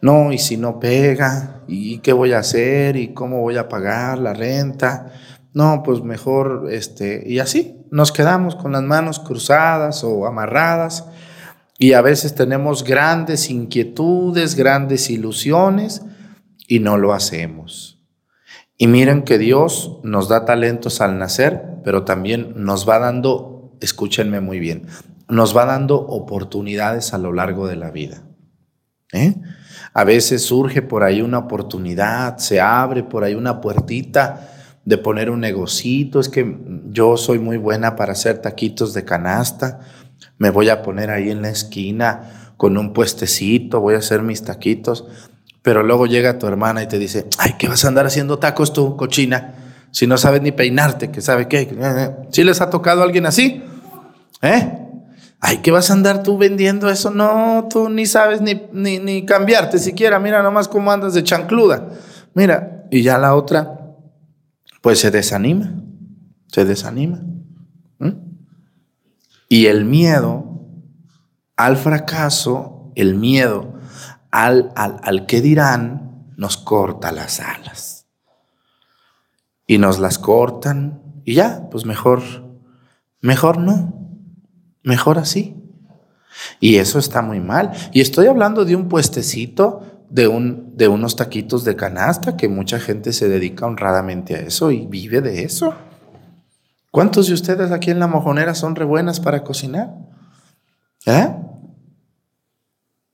[0.00, 4.18] no y si no pega y qué voy a hacer y cómo voy a pagar
[4.18, 5.12] la renta?
[5.54, 11.06] No, pues mejor este y así nos quedamos con las manos cruzadas o amarradas
[11.78, 16.02] y a veces tenemos grandes inquietudes, grandes ilusiones
[16.66, 17.97] y no lo hacemos.
[18.78, 24.40] Y miren que Dios nos da talentos al nacer, pero también nos va dando, escúchenme
[24.40, 24.86] muy bien,
[25.28, 28.22] nos va dando oportunidades a lo largo de la vida.
[29.12, 29.34] ¿eh?
[29.94, 34.48] A veces surge por ahí una oportunidad, se abre por ahí una puertita
[34.84, 36.20] de poner un negocito.
[36.20, 36.58] Es que
[36.90, 39.80] yo soy muy buena para hacer taquitos de canasta.
[40.38, 44.42] Me voy a poner ahí en la esquina con un puestecito, voy a hacer mis
[44.42, 45.06] taquitos.
[45.62, 48.72] Pero luego llega tu hermana y te dice, ay, ¿qué vas a andar haciendo tacos
[48.72, 49.54] tú, cochina?
[49.90, 51.68] Si no sabes ni peinarte, que sabe qué.
[52.30, 53.62] ¿Sí les ha tocado a alguien así?
[54.42, 54.78] ¿Eh?
[55.40, 57.10] Ay, ¿qué vas a andar tú vendiendo eso?
[57.10, 60.18] No, tú ni sabes ni, ni, ni cambiarte siquiera.
[60.18, 61.90] Mira nomás cómo andas de chancluda.
[62.34, 63.78] Mira, y ya la otra,
[64.80, 65.72] pues se desanima,
[66.48, 67.22] se desanima.
[69.48, 70.60] Y el miedo
[71.56, 73.77] al fracaso, el miedo
[74.30, 78.06] al, al, al que dirán, nos corta las alas.
[79.66, 82.22] Y nos las cortan y ya, pues mejor,
[83.20, 83.92] mejor no.
[84.82, 85.62] Mejor así.
[86.60, 87.72] Y eso está muy mal.
[87.92, 92.78] Y estoy hablando de un puestecito, de, un, de unos taquitos de canasta, que mucha
[92.80, 95.74] gente se dedica honradamente a eso y vive de eso.
[96.90, 99.94] ¿Cuántos de ustedes aquí en la mojonera son re buenas para cocinar?
[101.04, 101.28] ¿Eh?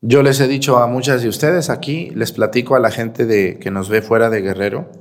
[0.07, 3.59] Yo les he dicho a muchas de ustedes aquí, les platico a la gente de,
[3.59, 4.93] que nos ve fuera de Guerrero,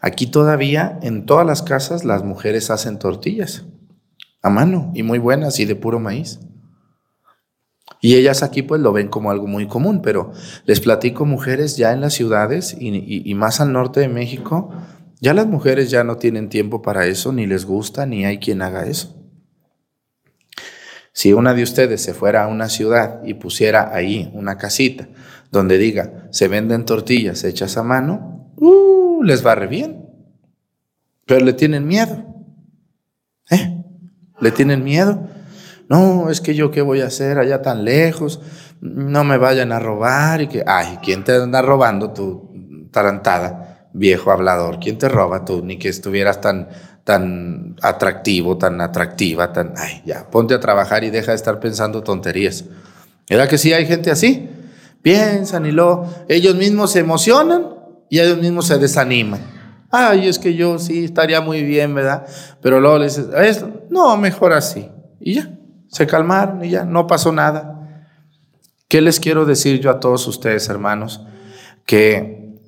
[0.00, 3.64] aquí todavía en todas las casas las mujeres hacen tortillas
[4.40, 6.38] a mano y muy buenas y de puro maíz.
[8.00, 10.30] Y ellas aquí pues lo ven como algo muy común, pero
[10.64, 14.70] les platico mujeres ya en las ciudades y, y, y, más al norte de México,
[15.20, 18.62] ya las mujeres ya no tienen tiempo para eso, ni les gusta, ni hay quien
[18.62, 19.21] haga eso.
[21.12, 25.08] Si una de ustedes se fuera a una ciudad y pusiera ahí una casita
[25.50, 30.08] donde diga, se venden tortillas hechas a mano, uh, les va re bien,
[31.26, 32.24] pero le tienen miedo.
[33.50, 33.84] ¿Eh?
[34.40, 35.28] ¿Le tienen miedo?
[35.88, 38.40] No, es que yo qué voy a hacer allá tan lejos,
[38.80, 44.30] no me vayan a robar y que, ay, ¿quién te anda robando tu tarantada, viejo
[44.30, 44.80] hablador?
[44.80, 45.62] ¿Quién te roba tú?
[45.62, 46.68] Ni que estuvieras tan,
[47.04, 52.02] tan atractivo, tan atractiva, tan, ay, ya, ponte a trabajar y deja de estar pensando
[52.02, 52.64] tonterías.
[53.28, 54.48] ¿Verdad que sí hay gente así?
[55.02, 57.66] Piensan y luego ellos mismos se emocionan
[58.08, 59.40] y ellos mismos se desaniman
[59.92, 62.26] ay, es que yo sí estaría muy bien, ¿verdad?
[62.60, 64.88] Pero luego le dices, no, mejor así.
[65.20, 65.50] Y ya,
[65.88, 67.78] se calmaron y ya, no pasó nada.
[68.88, 71.20] ¿Qué les quiero decir yo a todos ustedes, hermanos?
[71.86, 72.58] Que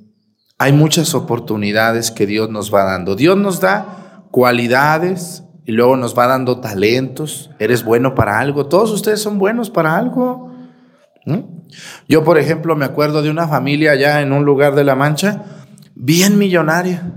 [0.58, 3.16] hay muchas oportunidades que Dios nos va dando.
[3.16, 4.03] Dios nos da
[4.34, 7.52] cualidades y luego nos va dando talentos.
[7.60, 8.66] Eres bueno para algo.
[8.66, 10.52] Todos ustedes son buenos para algo.
[12.08, 15.44] Yo, por ejemplo, me acuerdo de una familia allá en un lugar de La Mancha
[15.94, 17.12] bien millonaria,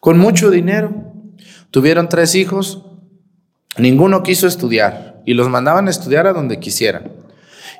[0.00, 1.14] con mucho dinero.
[1.70, 2.84] Tuvieron tres hijos,
[3.78, 7.10] ninguno quiso estudiar y los mandaban a estudiar a donde quisieran.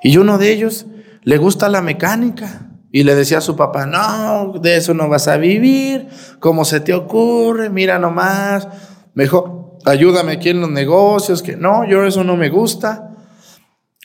[0.02, 0.86] Y uno de ellos
[1.22, 5.26] le gusta la mecánica y le decía a su papá, no, de eso no vas
[5.26, 7.70] a vivir, ¿cómo se te ocurre?
[7.70, 8.68] Mira nomás,
[9.14, 13.16] mejor ayúdame aquí en los negocios, que no, yo eso no me gusta.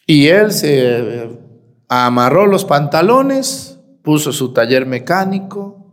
[0.05, 1.29] Y él se
[1.89, 5.85] amarró los pantalones, puso su taller mecánico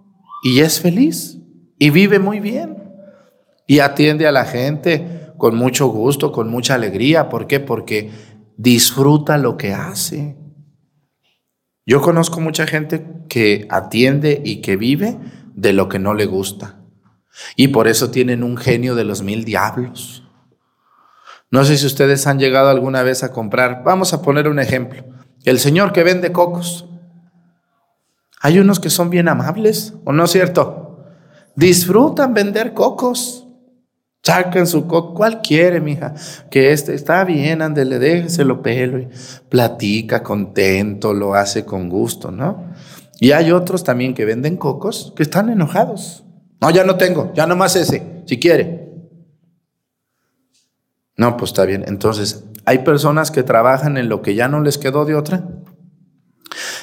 [0.44, 1.38] y es feliz
[1.78, 2.84] y vive muy bien
[3.66, 7.28] y atiende a la gente con mucho gusto, con mucha alegría.
[7.28, 7.58] ¿Por qué?
[7.58, 8.10] Porque
[8.56, 10.36] disfruta lo que hace.
[11.86, 15.18] Yo conozco mucha gente que atiende y que vive
[15.54, 16.80] de lo que no le gusta.
[17.56, 20.22] Y por eso tienen un genio de los mil diablos.
[21.50, 25.04] No sé si ustedes han llegado alguna vez a comprar, vamos a poner un ejemplo,
[25.44, 26.88] el señor que vende cocos.
[28.40, 31.04] Hay unos que son bien amables, ¿o no es cierto?
[31.54, 33.43] Disfrutan vender cocos.
[34.24, 36.14] Sacan su coco, ¿cuál quiere, mija?
[36.50, 39.08] Que este está bien, ándele, déjeselo pelo y
[39.50, 42.72] platica contento, lo hace con gusto, ¿no?
[43.20, 46.24] Y hay otros también que venden cocos que están enojados.
[46.60, 48.84] No, ya no tengo, ya nomás ese, si quiere.
[51.16, 51.84] No, pues está bien.
[51.86, 55.48] Entonces, hay personas que trabajan en lo que ya no les quedó de otra.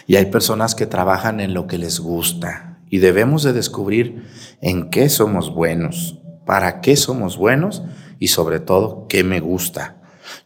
[0.05, 2.81] Y hay personas que trabajan en lo que les gusta.
[2.89, 4.25] Y debemos de descubrir
[4.61, 7.83] en qué somos buenos, para qué somos buenos
[8.19, 9.97] y sobre todo qué me gusta.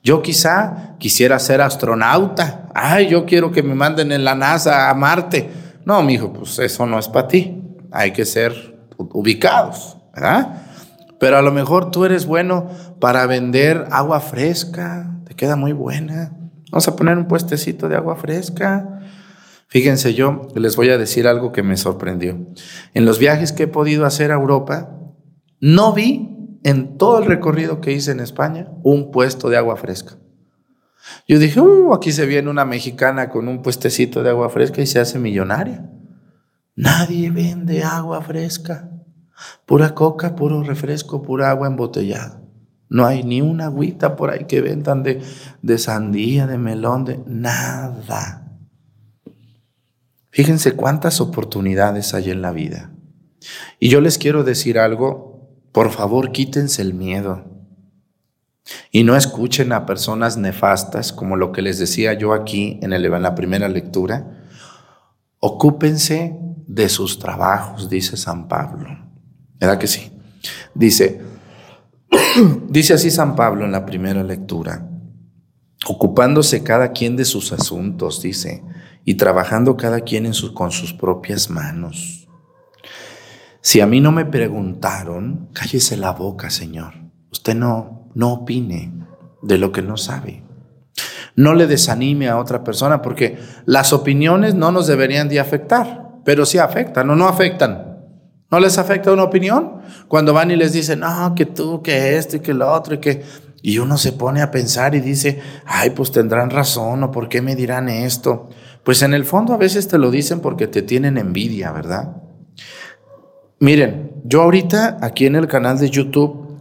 [0.04, 2.70] Yo quizá quisiera ser astronauta.
[2.74, 5.50] Ay, yo quiero que me manden en la NASA a Marte.
[5.86, 7.62] No, mi hijo, pues eso no es para ti.
[7.92, 8.54] Hay que ser
[8.98, 10.64] ubicados, ¿verdad?
[11.20, 12.70] Pero a lo mejor tú eres bueno
[13.00, 16.32] para vender agua fresca, te queda muy buena.
[16.72, 19.00] Vamos a poner un puestecito de agua fresca.
[19.68, 22.38] Fíjense, yo les voy a decir algo que me sorprendió.
[22.94, 24.90] En los viajes que he podido hacer a Europa,
[25.60, 26.30] no vi
[26.64, 30.18] en todo el recorrido que hice en España un puesto de agua fresca.
[31.28, 34.88] Yo dije, uh, aquí se viene una mexicana con un puestecito de agua fresca y
[34.88, 35.90] se hace millonaria.
[36.76, 38.90] Nadie vende agua fresca.
[39.66, 42.42] Pura coca, puro refresco, pura agua embotellada.
[42.90, 45.22] No hay ni una agüita por ahí que vendan de,
[45.62, 48.58] de sandía, de melón, de nada.
[50.30, 52.92] Fíjense cuántas oportunidades hay en la vida.
[53.80, 55.35] Y yo les quiero decir algo,
[55.76, 57.44] por favor quítense el miedo.
[58.92, 63.36] Y no escuchen a personas nefastas como lo que les decía yo aquí en, la
[63.36, 64.48] primera lectura.
[65.40, 68.88] Ocúpense de sus trabajos, dice San Pablo.
[69.60, 70.14] ¿Verdad que sí?
[70.74, 71.20] Dice,
[72.70, 74.90] dice así San Pablo en la primera lectura,
[75.88, 78.64] ocupándose cada quien de sus asuntos, dice,
[79.04, 82.25] y trabajando cada quien en con sus propias manos.
[83.66, 86.94] Si a mí no me preguntaron, cállese la boca, Señor.
[87.32, 88.94] Usted no, no opine
[89.42, 90.44] de lo que no sabe.
[91.36, 96.46] No le desanime a otra persona porque las opiniones no nos deberían de afectar, pero
[96.46, 98.02] sí afectan o no afectan.
[98.52, 99.82] ¿No les afecta una opinión?
[100.08, 103.00] Cuando van y les dicen, no, que tú, que esto y que lo otro y
[103.00, 103.24] que...
[103.64, 107.42] Y uno se pone a pensar y dice, ay, pues tendrán razón o por qué
[107.42, 108.48] me dirán esto.
[108.84, 112.25] Pues en el fondo a veces te lo dicen porque te tienen envidia, ¿verdad?
[113.60, 116.60] Miren, yo ahorita aquí en el canal de YouTube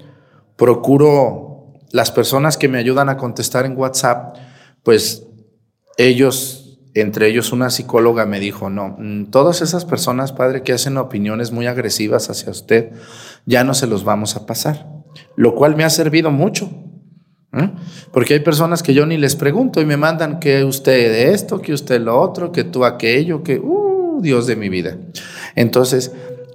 [0.57, 4.37] procuro las personas que me ayudan a contestar en WhatsApp,
[4.83, 5.27] pues
[5.97, 6.65] ellos
[6.95, 11.51] entre ellos una psicóloga me dijo, no, mm, todas esas personas, padre, que hacen opiniones
[11.51, 12.93] muy agresivas hacia usted,
[13.47, 14.89] ya no se los vamos a pasar,
[15.35, 16.71] lo cual me ha servido mucho.
[18.11, 21.73] Porque hay personas que yo ni les pregunto y me mandan que usted esto, que
[21.73, 24.99] usted lo otro, que tú aquello, que, uh, Dios de mi vida.
[25.55, 26.11] Entonces,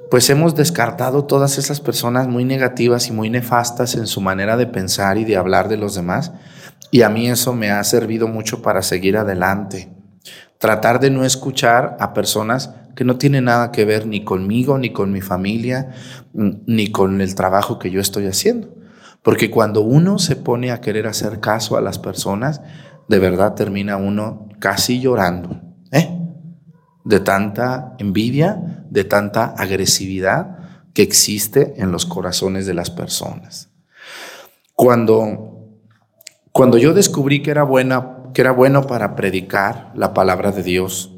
[0.09, 4.67] pues hemos descartado todas esas personas muy negativas y muy nefastas en su manera de
[4.67, 6.31] pensar y de hablar de los demás.
[6.91, 9.89] Y a mí eso me ha servido mucho para seguir adelante
[10.59, 14.91] tratar de no escuchar a personas que no tienen nada que ver ni conmigo, ni
[14.91, 15.89] con mi familia,
[16.33, 18.75] mm, ni con el trabajo que yo estoy haciendo.
[19.23, 22.61] Porque cuando uno se pone a querer hacer caso a las personas,
[23.07, 26.18] de verdad termina uno casi llorando, ¿eh?
[27.03, 30.57] De tanta envidia, de tanta agresividad
[30.93, 33.69] que existe en los corazones de las personas.
[34.75, 35.67] Cuando,
[36.51, 41.11] cuando yo descubrí que era buena que era bueno para predicar la palabra de Dios.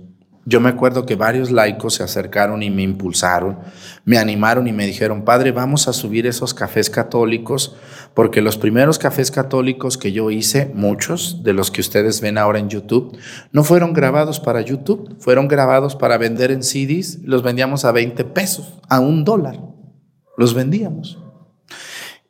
[0.44, 3.60] Yo me acuerdo que varios laicos se acercaron y me impulsaron,
[4.06, 7.76] me animaron y me dijeron, Padre, vamos a subir esos cafés católicos,
[8.16, 12.58] porque los primeros cafés católicos que yo hice, muchos de los que ustedes ven ahora
[12.58, 13.16] en YouTube,
[13.52, 18.24] no fueron grabados para YouTube, fueron grabados para vender en CDs, los vendíamos a 20
[18.26, 19.60] pesos, a un dólar,
[20.38, 21.20] los vendíamos.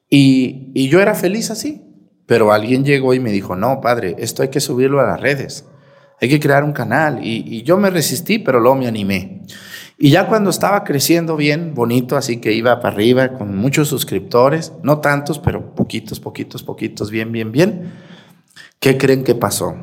[0.10, 1.82] Y, y yo era feliz así,
[2.26, 5.66] pero alguien llegó y me dijo, no, padre, esto hay que subirlo a las redes,
[6.22, 7.20] hay que crear un canal.
[7.26, 9.42] Y, yo me resistí, pero luego me animé.
[9.98, 14.72] Y ya cuando estaba creciendo bien, bonito, así que iba para arriba con muchos suscriptores,
[14.84, 17.92] no tantos, pero poquitos, poquitos, poquitos, bien, bien, bien,
[18.80, 19.76] ¿qué creen que pasó?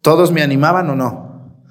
[0.00, 1.62] ¿Todos me animaban o no?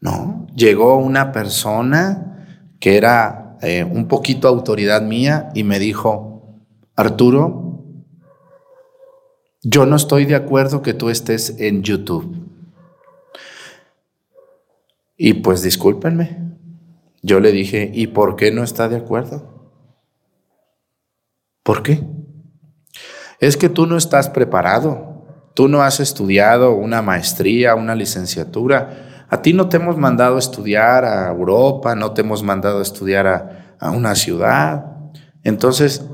[0.00, 2.46] No, llegó una persona
[2.80, 6.58] que era eh, un poquito autoridad mía y me dijo,
[6.96, 7.84] Arturo,
[9.62, 12.47] yo no estoy de acuerdo que tú estés en YouTube.
[15.18, 16.54] Y pues discúlpenme.
[17.22, 19.74] Yo le dije, ¿y por qué no está de acuerdo?
[21.64, 22.06] ¿Por qué?
[23.40, 25.26] Es que tú no estás preparado.
[25.54, 29.26] Tú no has estudiado una maestría, una licenciatura.
[29.28, 32.82] A ti no te hemos mandado a estudiar a Europa, no te hemos mandado a
[32.82, 34.86] estudiar a, a una ciudad.
[35.42, 36.06] Entonces,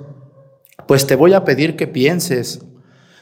[0.89, 2.65] pues te voy a pedir que pienses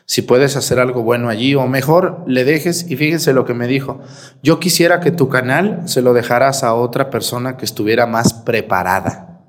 [0.07, 3.67] si puedes hacer algo bueno allí o mejor le dejes y fíjense lo que me
[3.67, 4.01] dijo.
[4.43, 9.45] Yo quisiera que tu canal se lo dejaras a otra persona que estuviera más preparada,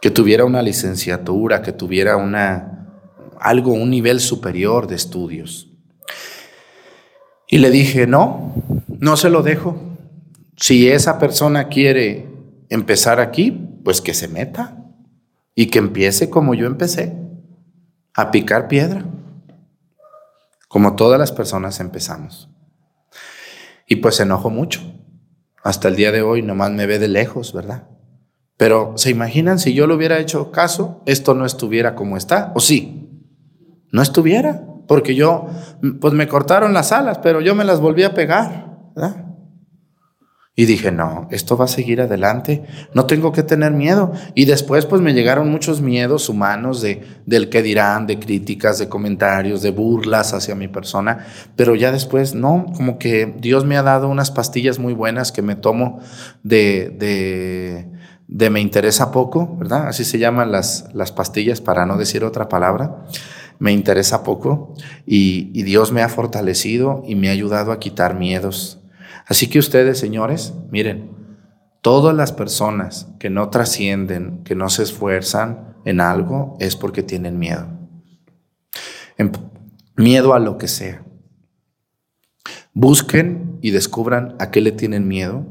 [0.00, 2.76] que tuviera una licenciatura, que tuviera una
[3.38, 5.68] algo un nivel superior de estudios.
[7.48, 8.54] Y le dije, "No,
[9.00, 9.80] no se lo dejo.
[10.56, 12.28] Si esa persona quiere
[12.68, 13.50] empezar aquí,
[13.82, 14.76] pues que se meta
[15.54, 17.16] y que empiece como yo empecé,
[18.14, 19.04] a picar piedra,
[20.68, 22.48] como todas las personas empezamos.
[23.86, 24.80] Y pues se enojó mucho.
[25.62, 27.88] Hasta el día de hoy nomás me ve de lejos, ¿verdad?
[28.56, 32.52] Pero ¿se imaginan si yo le hubiera hecho caso, esto no estuviera como está?
[32.54, 33.22] ¿O sí?
[33.90, 35.48] No estuviera, porque yo,
[36.00, 39.29] pues me cortaron las alas, pero yo me las volví a pegar, ¿verdad?
[40.60, 44.12] Y dije, no, esto va a seguir adelante, no tengo que tener miedo.
[44.34, 48.86] Y después pues me llegaron muchos miedos humanos de, del que dirán, de críticas, de
[48.86, 53.82] comentarios, de burlas hacia mi persona, pero ya después no, como que Dios me ha
[53.82, 56.00] dado unas pastillas muy buenas que me tomo
[56.42, 57.88] de, de,
[58.28, 59.88] de me interesa poco, ¿verdad?
[59.88, 63.06] Así se llaman las, las pastillas para no decir otra palabra
[63.58, 64.74] me interesa poco
[65.06, 68.79] y, y, Dios me ha fortalecido y me ha ayudado a quitar miedos,
[69.30, 71.12] Así que ustedes, señores, miren,
[71.82, 77.38] todas las personas que no trascienden, que no se esfuerzan en algo, es porque tienen
[77.38, 77.68] miedo.
[79.96, 81.04] Miedo a lo que sea.
[82.74, 85.46] Busquen y descubran a qué le tienen miedo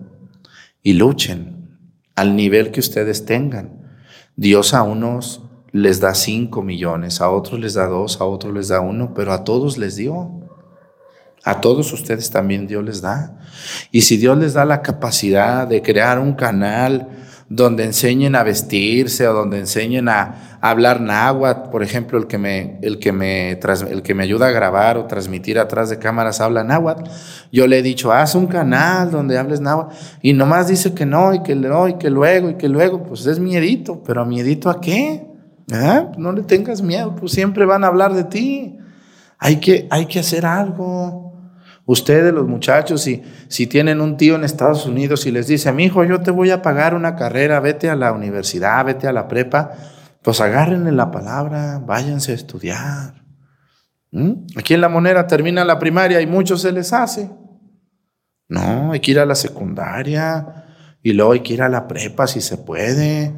[0.83, 1.79] y luchen
[2.15, 3.95] al nivel que ustedes tengan.
[4.35, 8.67] Dios a unos les da cinco millones, a otros les da dos, a otros les
[8.67, 10.48] da uno, pero a todos les dio.
[11.43, 13.37] A todos ustedes también Dios les da.
[13.91, 17.07] Y si Dios les da la capacidad de crear un canal
[17.49, 22.79] donde enseñen a vestirse o donde enseñen a, hablar náhuatl, por ejemplo, el que, me,
[22.81, 26.63] el, que me, el que me ayuda a grabar o transmitir atrás de cámaras habla
[26.63, 27.09] náhuatl,
[27.51, 31.33] yo le he dicho, haz un canal donde hables náhuatl, y nomás dice que no,
[31.33, 34.81] y que no, y que luego, y que luego, pues es miedito, pero miedito a
[34.81, 35.25] qué?
[35.71, 36.11] ¿Ah?
[36.17, 38.77] No le tengas miedo, pues siempre van a hablar de ti.
[39.37, 41.28] Hay que, hay que hacer algo.
[41.89, 45.85] Ustedes, los muchachos, si, si tienen un tío en Estados Unidos y les dice, mi
[45.85, 49.27] hijo, yo te voy a pagar una carrera, vete a la universidad, vete a la
[49.27, 49.71] prepa,
[50.21, 53.25] pues agárrenle la palabra, váyanse a estudiar.
[54.11, 54.33] ¿Mm?
[54.55, 57.31] Aquí en La Monera termina la primaria y muchos se les hace.
[58.47, 60.65] No, hay que ir a la secundaria
[61.01, 63.33] y luego hay que ir a la prepa si se puede.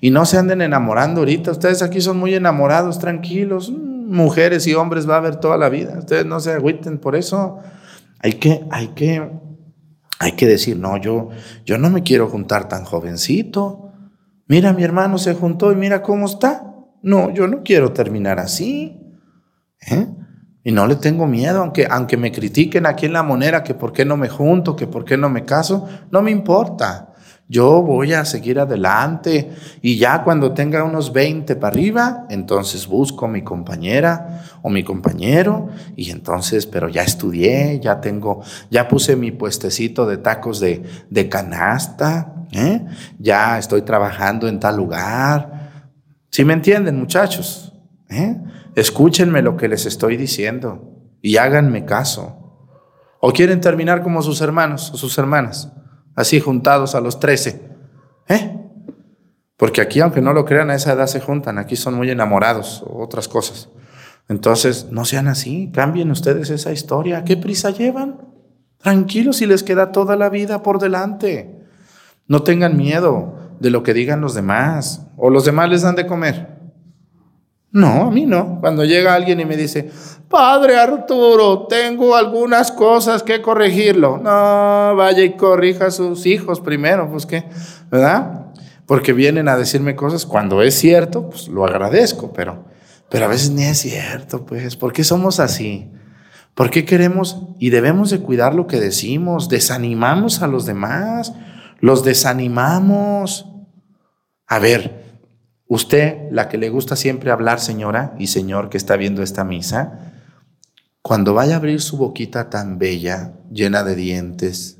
[0.00, 1.50] Y no se anden enamorando ahorita.
[1.50, 3.72] Ustedes aquí son muy enamorados, tranquilos.
[3.72, 5.98] Mm, mujeres y hombres va a haber toda la vida.
[5.98, 7.60] Ustedes no se agüiten por eso.
[8.20, 9.30] Hay que, hay que,
[10.18, 11.30] hay que decir, no, yo,
[11.64, 13.92] yo no me quiero juntar tan jovencito.
[14.48, 16.74] Mira, mi hermano se juntó y mira cómo está.
[17.02, 19.00] No, yo no quiero terminar así.
[19.90, 20.06] ¿eh?
[20.64, 23.92] Y no le tengo miedo, aunque, aunque me critiquen aquí en la monera que por
[23.92, 27.12] qué no me junto, que por qué no me caso, no me importa.
[27.48, 33.28] Yo voy a seguir adelante y ya cuando tenga unos 20 para arriba, entonces busco
[33.28, 39.30] mi compañera o mi compañero y entonces, pero ya estudié, ya tengo, ya puse mi
[39.30, 42.84] puestecito de tacos de, de canasta, ¿eh?
[43.20, 45.92] ya estoy trabajando en tal lugar.
[46.30, 47.72] ¿Sí me entienden muchachos?
[48.08, 48.36] ¿Eh?
[48.74, 52.42] Escúchenme lo que les estoy diciendo y háganme caso.
[53.20, 55.72] ¿O quieren terminar como sus hermanos o sus hermanas?
[56.16, 57.62] Así juntados a los 13.
[58.28, 58.58] ¿Eh?
[59.56, 62.82] Porque aquí, aunque no lo crean, a esa edad se juntan, aquí son muy enamorados
[62.86, 63.68] o otras cosas.
[64.28, 67.24] Entonces, no sean así, cambien ustedes esa historia.
[67.24, 68.20] ¿Qué prisa llevan?
[68.78, 71.64] Tranquilos si les queda toda la vida por delante.
[72.26, 76.06] No tengan miedo de lo que digan los demás o los demás les dan de
[76.06, 76.56] comer.
[77.70, 78.58] No, a mí no.
[78.60, 79.90] Cuando llega alguien y me dice,
[80.28, 84.18] Padre Arturo, tengo algunas cosas que corregirlo.
[84.18, 87.44] No, vaya y corrija a sus hijos primero, pues qué,
[87.90, 88.46] ¿verdad?
[88.86, 92.64] Porque vienen a decirme cosas cuando es cierto, pues lo agradezco, pero,
[93.08, 94.76] pero a veces ni es cierto, pues.
[94.76, 95.90] ¿Por qué somos así?
[96.54, 99.48] ¿Por qué queremos y debemos de cuidar lo que decimos?
[99.48, 101.34] Desanimamos a los demás,
[101.80, 103.46] los desanimamos.
[104.48, 105.06] A ver,
[105.68, 110.12] Usted, la que le gusta siempre hablar, señora y señor que está viendo esta misa,
[111.06, 114.78] cuando vaya a abrir su boquita tan bella, llena de dientes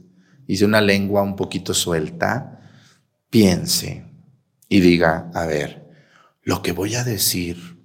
[0.48, 2.68] y de una lengua un poquito suelta,
[3.30, 4.10] piense
[4.68, 5.88] y diga, a ver,
[6.42, 7.78] lo que voy a decir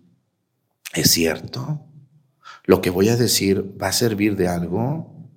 [0.95, 1.85] es cierto.
[2.63, 5.29] Lo que voy a decir va a servir de algo.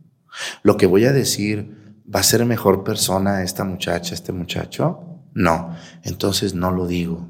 [0.62, 5.20] Lo que voy a decir va a ser mejor persona esta muchacha, este muchacho.
[5.34, 7.28] No, entonces no lo digo.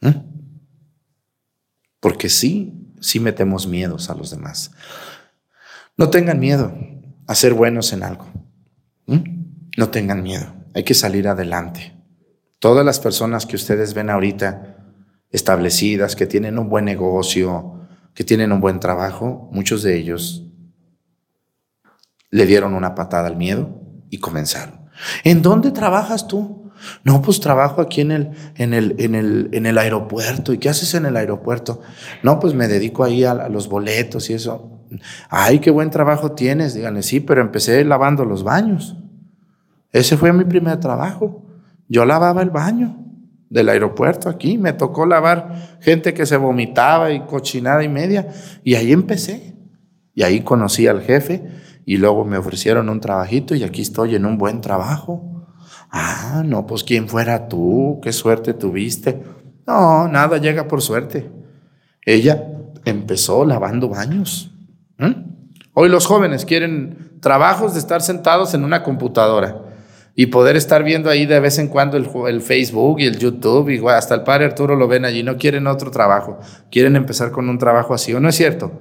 [0.00, 0.10] ¿Mm?
[2.00, 4.70] Porque sí, sí metemos miedos a los demás.
[5.96, 6.72] No tengan miedo
[7.26, 8.26] a ser buenos en algo.
[9.76, 10.54] No tengan miedo.
[10.74, 11.96] Hay que salir adelante.
[12.58, 14.76] Todas las personas que ustedes ven ahorita
[15.30, 20.44] establecidas, que tienen un buen negocio, que tienen un buen trabajo, muchos de ellos
[22.30, 23.80] le dieron una patada al miedo
[24.10, 24.88] y comenzaron.
[25.24, 26.67] ¿En dónde trabajas tú?
[27.04, 30.52] No, pues trabajo aquí en el, en el, en el, en el aeropuerto.
[30.52, 31.80] ¿Y qué haces en el aeropuerto?
[32.22, 34.84] No, pues me dedico ahí a, a los boletos y eso.
[35.28, 36.74] Ay, qué buen trabajo tienes.
[36.74, 38.96] Díganle, sí, pero empecé lavando los baños.
[39.92, 41.46] Ese fue mi primer trabajo.
[41.88, 42.96] Yo lavaba el baño
[43.50, 44.58] del aeropuerto aquí.
[44.58, 48.28] Me tocó lavar gente que se vomitaba y cochinada y media.
[48.64, 49.54] Y ahí empecé.
[50.14, 51.44] Y ahí conocí al jefe
[51.88, 55.37] y luego me ofrecieron un trabajito y aquí estoy en un buen trabajo.
[55.90, 59.22] Ah, no, pues quién fuera tú, qué suerte tuviste.
[59.66, 61.30] No, nada llega por suerte.
[62.04, 62.44] Ella
[62.84, 64.52] empezó lavando baños.
[65.74, 69.62] Hoy los jóvenes quieren trabajos de estar sentados en una computadora
[70.14, 73.68] y poder estar viendo ahí de vez en cuando el, el, Facebook y el YouTube
[73.70, 75.22] y hasta el padre Arturo lo ven allí.
[75.22, 76.38] No quieren otro trabajo,
[76.70, 78.72] quieren empezar con un trabajo así, ¿o no es cierto?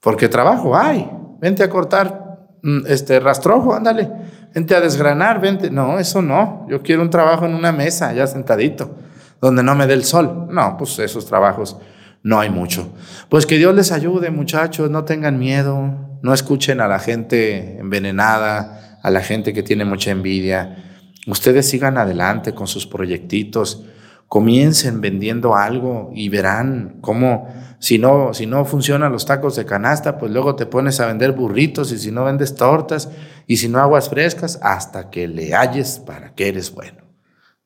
[0.00, 1.10] Porque trabajo hay.
[1.40, 4.08] Vente a cortar mm, este rastrojo, ándale
[4.54, 5.70] vente a desgranar, vente.
[5.70, 6.66] No, eso no.
[6.68, 8.96] Yo quiero un trabajo en una mesa, ya sentadito,
[9.40, 10.48] donde no me dé el sol.
[10.50, 11.76] No, pues esos trabajos
[12.22, 12.92] no hay mucho.
[13.28, 18.98] Pues que Dios les ayude, muchachos, no tengan miedo, no escuchen a la gente envenenada,
[19.02, 20.84] a la gente que tiene mucha envidia.
[21.26, 23.84] Ustedes sigan adelante con sus proyectitos,
[24.28, 27.48] comiencen vendiendo algo y verán cómo
[27.80, 31.32] si no, si no funcionan los tacos de canasta, pues luego te pones a vender
[31.32, 33.08] burritos y si no vendes tortas
[33.46, 37.02] y si no aguas frescas, hasta que le halles para que eres bueno.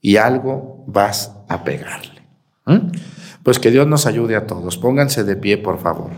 [0.00, 2.22] Y algo vas a pegarle.
[3.42, 4.76] Pues que Dios nos ayude a todos.
[4.76, 6.10] Pónganse de pie, por favor.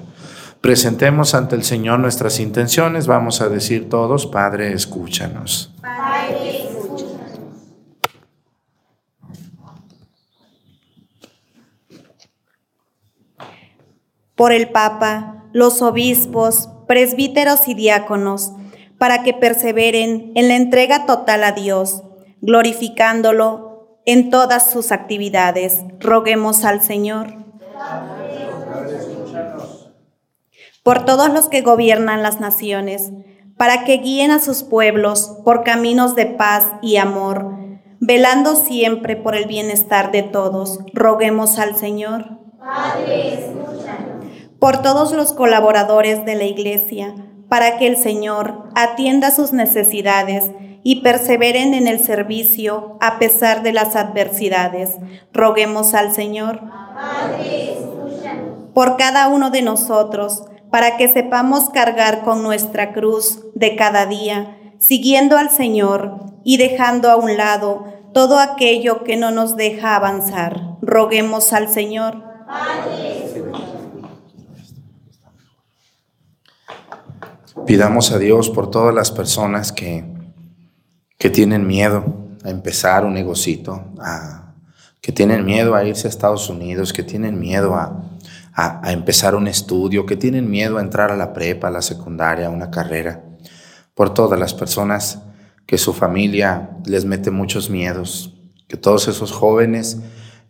[0.61, 3.07] Presentemos ante el Señor nuestras intenciones.
[3.07, 5.74] Vamos a decir todos, Padre, escúchanos.
[14.35, 18.53] Por el Papa, los obispos, presbíteros y diáconos,
[18.99, 22.03] para que perseveren en la entrega total a Dios,
[22.41, 25.81] glorificándolo en todas sus actividades.
[26.01, 27.35] Roguemos al Señor.
[30.83, 33.11] Por todos los que gobiernan las naciones,
[33.57, 37.57] para que guíen a sus pueblos por caminos de paz y amor,
[38.01, 40.81] velando siempre por el bienestar de todos.
[40.93, 42.39] Roguemos al Señor.
[42.59, 43.55] Padre,
[44.65, 47.15] por todos los colaboradores de la Iglesia,
[47.51, 50.53] para que el Señor atienda sus necesidades
[50.83, 54.97] y perseveren en el servicio a pesar de las adversidades.
[55.35, 56.63] Roguemos al Señor.
[58.73, 64.57] Por cada uno de nosotros, para que sepamos cargar con nuestra cruz de cada día,
[64.79, 67.85] siguiendo al Señor y dejando a un lado
[68.15, 70.79] todo aquello que no nos deja avanzar.
[70.81, 72.25] Roguemos al Señor.
[77.67, 80.05] Pidamos a Dios por todas las personas que,
[81.19, 82.05] que tienen miedo
[82.45, 84.53] a empezar un negocito, a,
[85.01, 88.05] que tienen miedo a irse a Estados Unidos, que tienen miedo a,
[88.53, 91.81] a, a, empezar un estudio, que tienen miedo a entrar a la prepa, a la
[91.81, 93.25] secundaria, a una carrera.
[93.95, 95.21] Por todas las personas
[95.65, 98.35] que su familia les mete muchos miedos,
[98.69, 100.01] que todos esos jóvenes,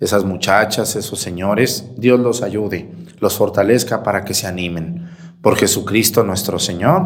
[0.01, 2.91] esas muchachas, esos señores, Dios los ayude,
[3.21, 5.04] los fortalezca para que se animen
[5.45, 7.03] por Jesucristo nuestro Señor.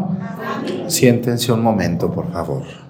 [0.86, 2.88] Siéntense un momento, por favor.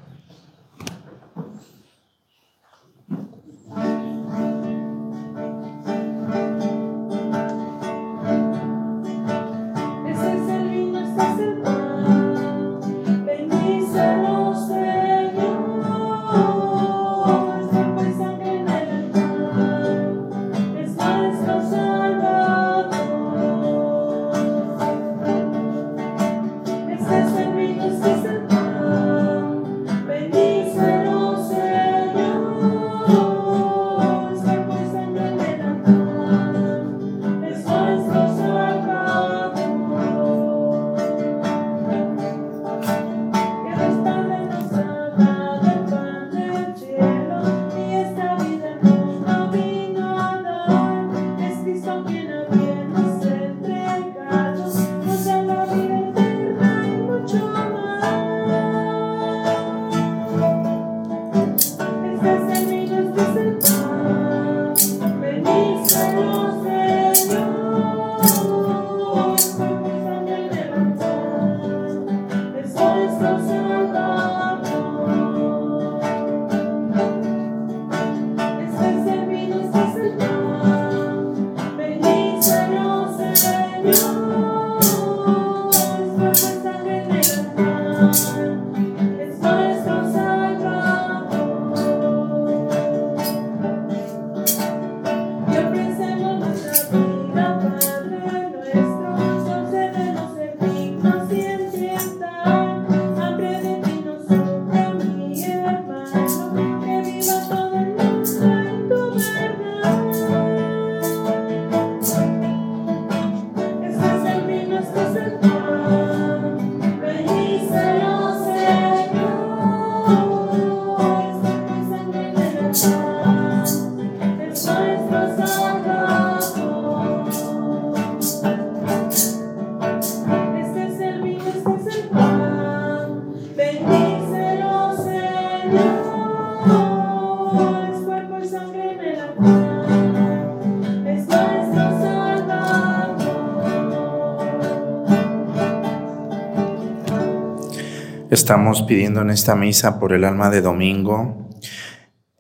[148.49, 151.51] Estamos pidiendo en esta misa por el alma de Domingo,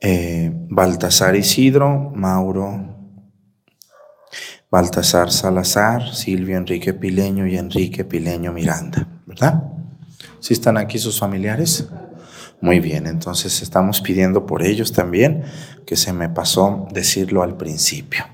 [0.00, 2.96] eh, Baltasar Isidro, Mauro,
[4.70, 9.64] Baltasar Salazar, Silvio Enrique Pileño y Enrique Pileño Miranda, ¿verdad?
[10.40, 11.90] ¿Sí están aquí sus familiares?
[12.62, 15.42] Muy bien, entonces estamos pidiendo por ellos también,
[15.84, 18.24] que se me pasó decirlo al principio.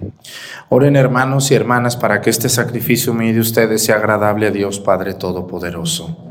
[0.68, 4.78] Oren hermanos y hermanas para que este sacrificio mío de ustedes sea agradable a Dios
[4.78, 6.30] Padre Todopoderoso.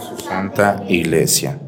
[0.00, 0.16] Su
[0.50, 1.58] Santa Iglesia.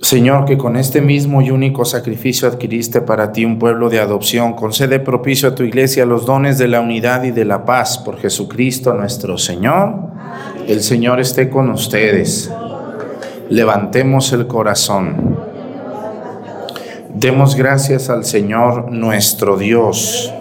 [0.00, 4.54] Señor, que con este mismo y único sacrificio adquiriste para ti un pueblo de adopción,
[4.54, 8.18] concede propicio a tu iglesia los dones de la unidad y de la paz por
[8.18, 9.94] Jesucristo nuestro Señor.
[10.66, 12.50] El Señor esté con ustedes.
[13.50, 15.36] Levantemos el corazón.
[17.14, 20.32] Demos gracias al Señor nuestro Dios.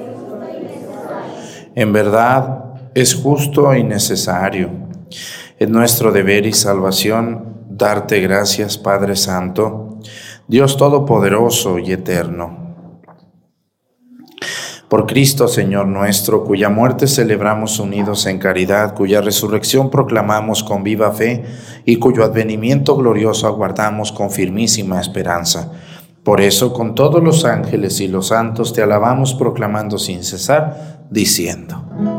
[1.76, 4.70] En verdad es justo y necesario.
[5.60, 10.00] Es nuestro deber y salvación darte gracias, Padre Santo,
[10.48, 12.96] Dios Todopoderoso y Eterno.
[14.88, 21.12] Por Cristo, Señor nuestro, cuya muerte celebramos unidos en caridad, cuya resurrección proclamamos con viva
[21.12, 21.44] fe
[21.84, 25.74] y cuyo advenimiento glorioso aguardamos con firmísima esperanza.
[26.24, 32.19] Por eso, con todos los ángeles y los santos, te alabamos proclamando sin cesar, diciendo.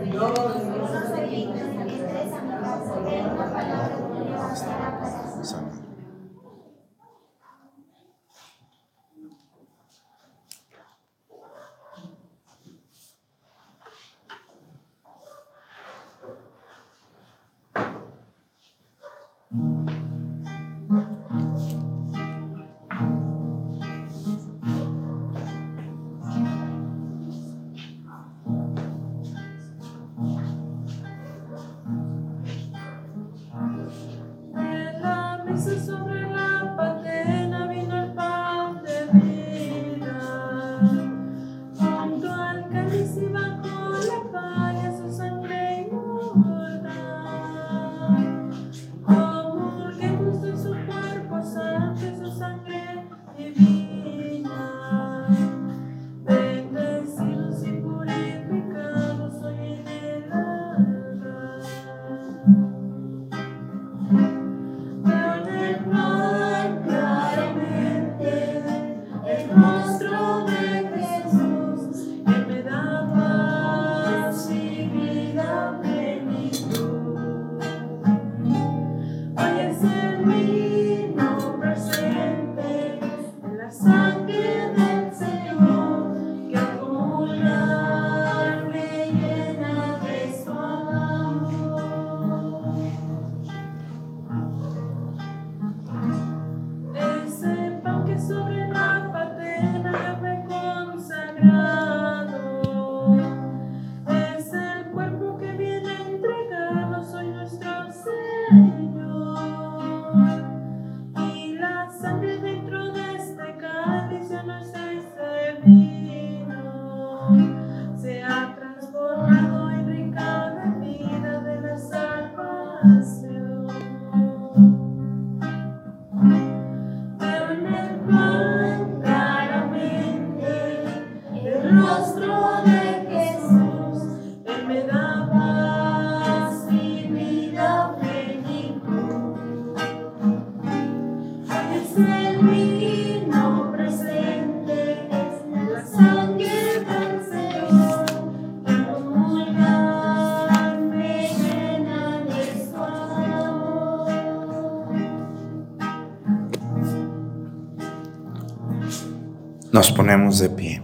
[159.81, 160.79] Nos ponemos de pie.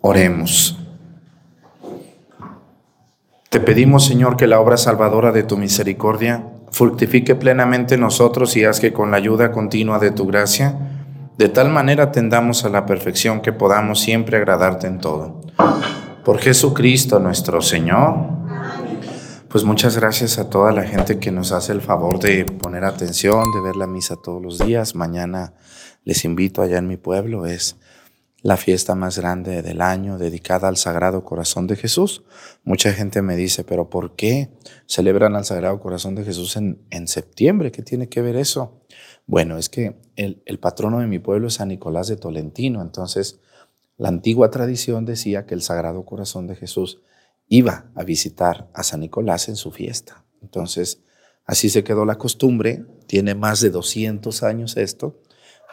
[0.00, 0.78] Oremos.
[3.48, 8.64] Te pedimos, Señor, que la obra salvadora de tu misericordia fructifique plenamente en nosotros y
[8.64, 10.78] haz que con la ayuda continua de tu gracia,
[11.36, 15.40] de tal manera tendamos a la perfección que podamos siempre agradarte en todo.
[16.24, 18.38] Por Jesucristo nuestro Señor.
[19.48, 23.50] Pues muchas gracias a toda la gente que nos hace el favor de poner atención,
[23.52, 24.94] de ver la misa todos los días.
[24.94, 25.54] Mañana
[26.04, 27.79] les invito allá en mi pueblo, es
[28.42, 32.24] la fiesta más grande del año dedicada al Sagrado Corazón de Jesús.
[32.64, 34.50] Mucha gente me dice, pero ¿por qué
[34.86, 37.70] celebran al Sagrado Corazón de Jesús en, en septiembre?
[37.70, 38.80] ¿Qué tiene que ver eso?
[39.26, 43.40] Bueno, es que el, el patrono de mi pueblo es San Nicolás de Tolentino, entonces
[43.96, 47.02] la antigua tradición decía que el Sagrado Corazón de Jesús
[47.48, 50.24] iba a visitar a San Nicolás en su fiesta.
[50.40, 51.02] Entonces,
[51.44, 55.20] así se quedó la costumbre, tiene más de 200 años esto,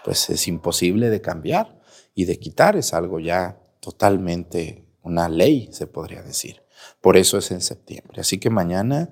[0.03, 1.76] pues es imposible de cambiar
[2.18, 6.63] y de quitar, es algo ya totalmente una ley, se podría decir.
[6.99, 8.22] Por eso es en septiembre.
[8.22, 9.11] Así que mañana,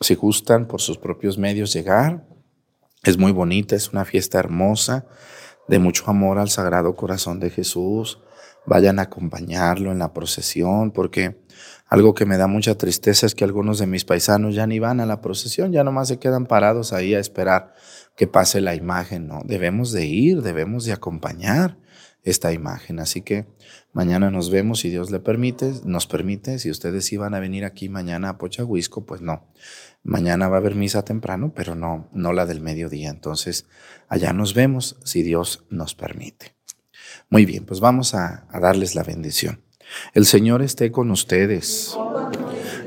[0.00, 2.26] si gustan por sus propios medios llegar,
[3.02, 5.04] es muy bonita, es una fiesta hermosa,
[5.68, 8.20] de mucho amor al Sagrado Corazón de Jesús.
[8.64, 11.44] Vayan a acompañarlo en la procesión, porque
[11.88, 14.98] algo que me da mucha tristeza es que algunos de mis paisanos ya ni van
[15.00, 17.74] a la procesión, ya nomás se quedan parados ahí a esperar
[18.16, 19.42] que pase la imagen, ¿no?
[19.44, 21.78] Debemos de ir, debemos de acompañar
[22.22, 23.00] esta imagen.
[23.00, 23.46] Así que
[23.92, 26.58] mañana nos vemos, si Dios le permite, nos permite.
[26.58, 29.46] Si ustedes iban a venir aquí mañana a Pochahuisco, pues no.
[30.02, 33.10] Mañana va a haber misa temprano, pero no, no la del mediodía.
[33.10, 33.66] Entonces,
[34.08, 36.54] allá nos vemos, si Dios nos permite.
[37.30, 39.62] Muy bien, pues vamos a, a darles la bendición.
[40.14, 41.96] El Señor esté con ustedes.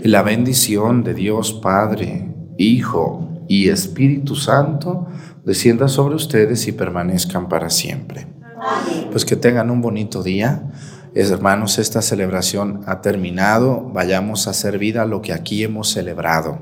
[0.03, 5.07] La bendición de Dios Padre, Hijo y Espíritu Santo
[5.45, 8.27] descienda sobre ustedes y permanezcan para siempre.
[9.11, 10.63] Pues que tengan un bonito día.
[11.15, 13.89] Hermanos, esta celebración ha terminado.
[13.93, 16.61] Vayamos a hacer vida lo que aquí hemos celebrado.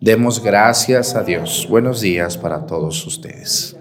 [0.00, 1.66] Demos gracias a Dios.
[1.68, 3.76] Buenos días para todos ustedes.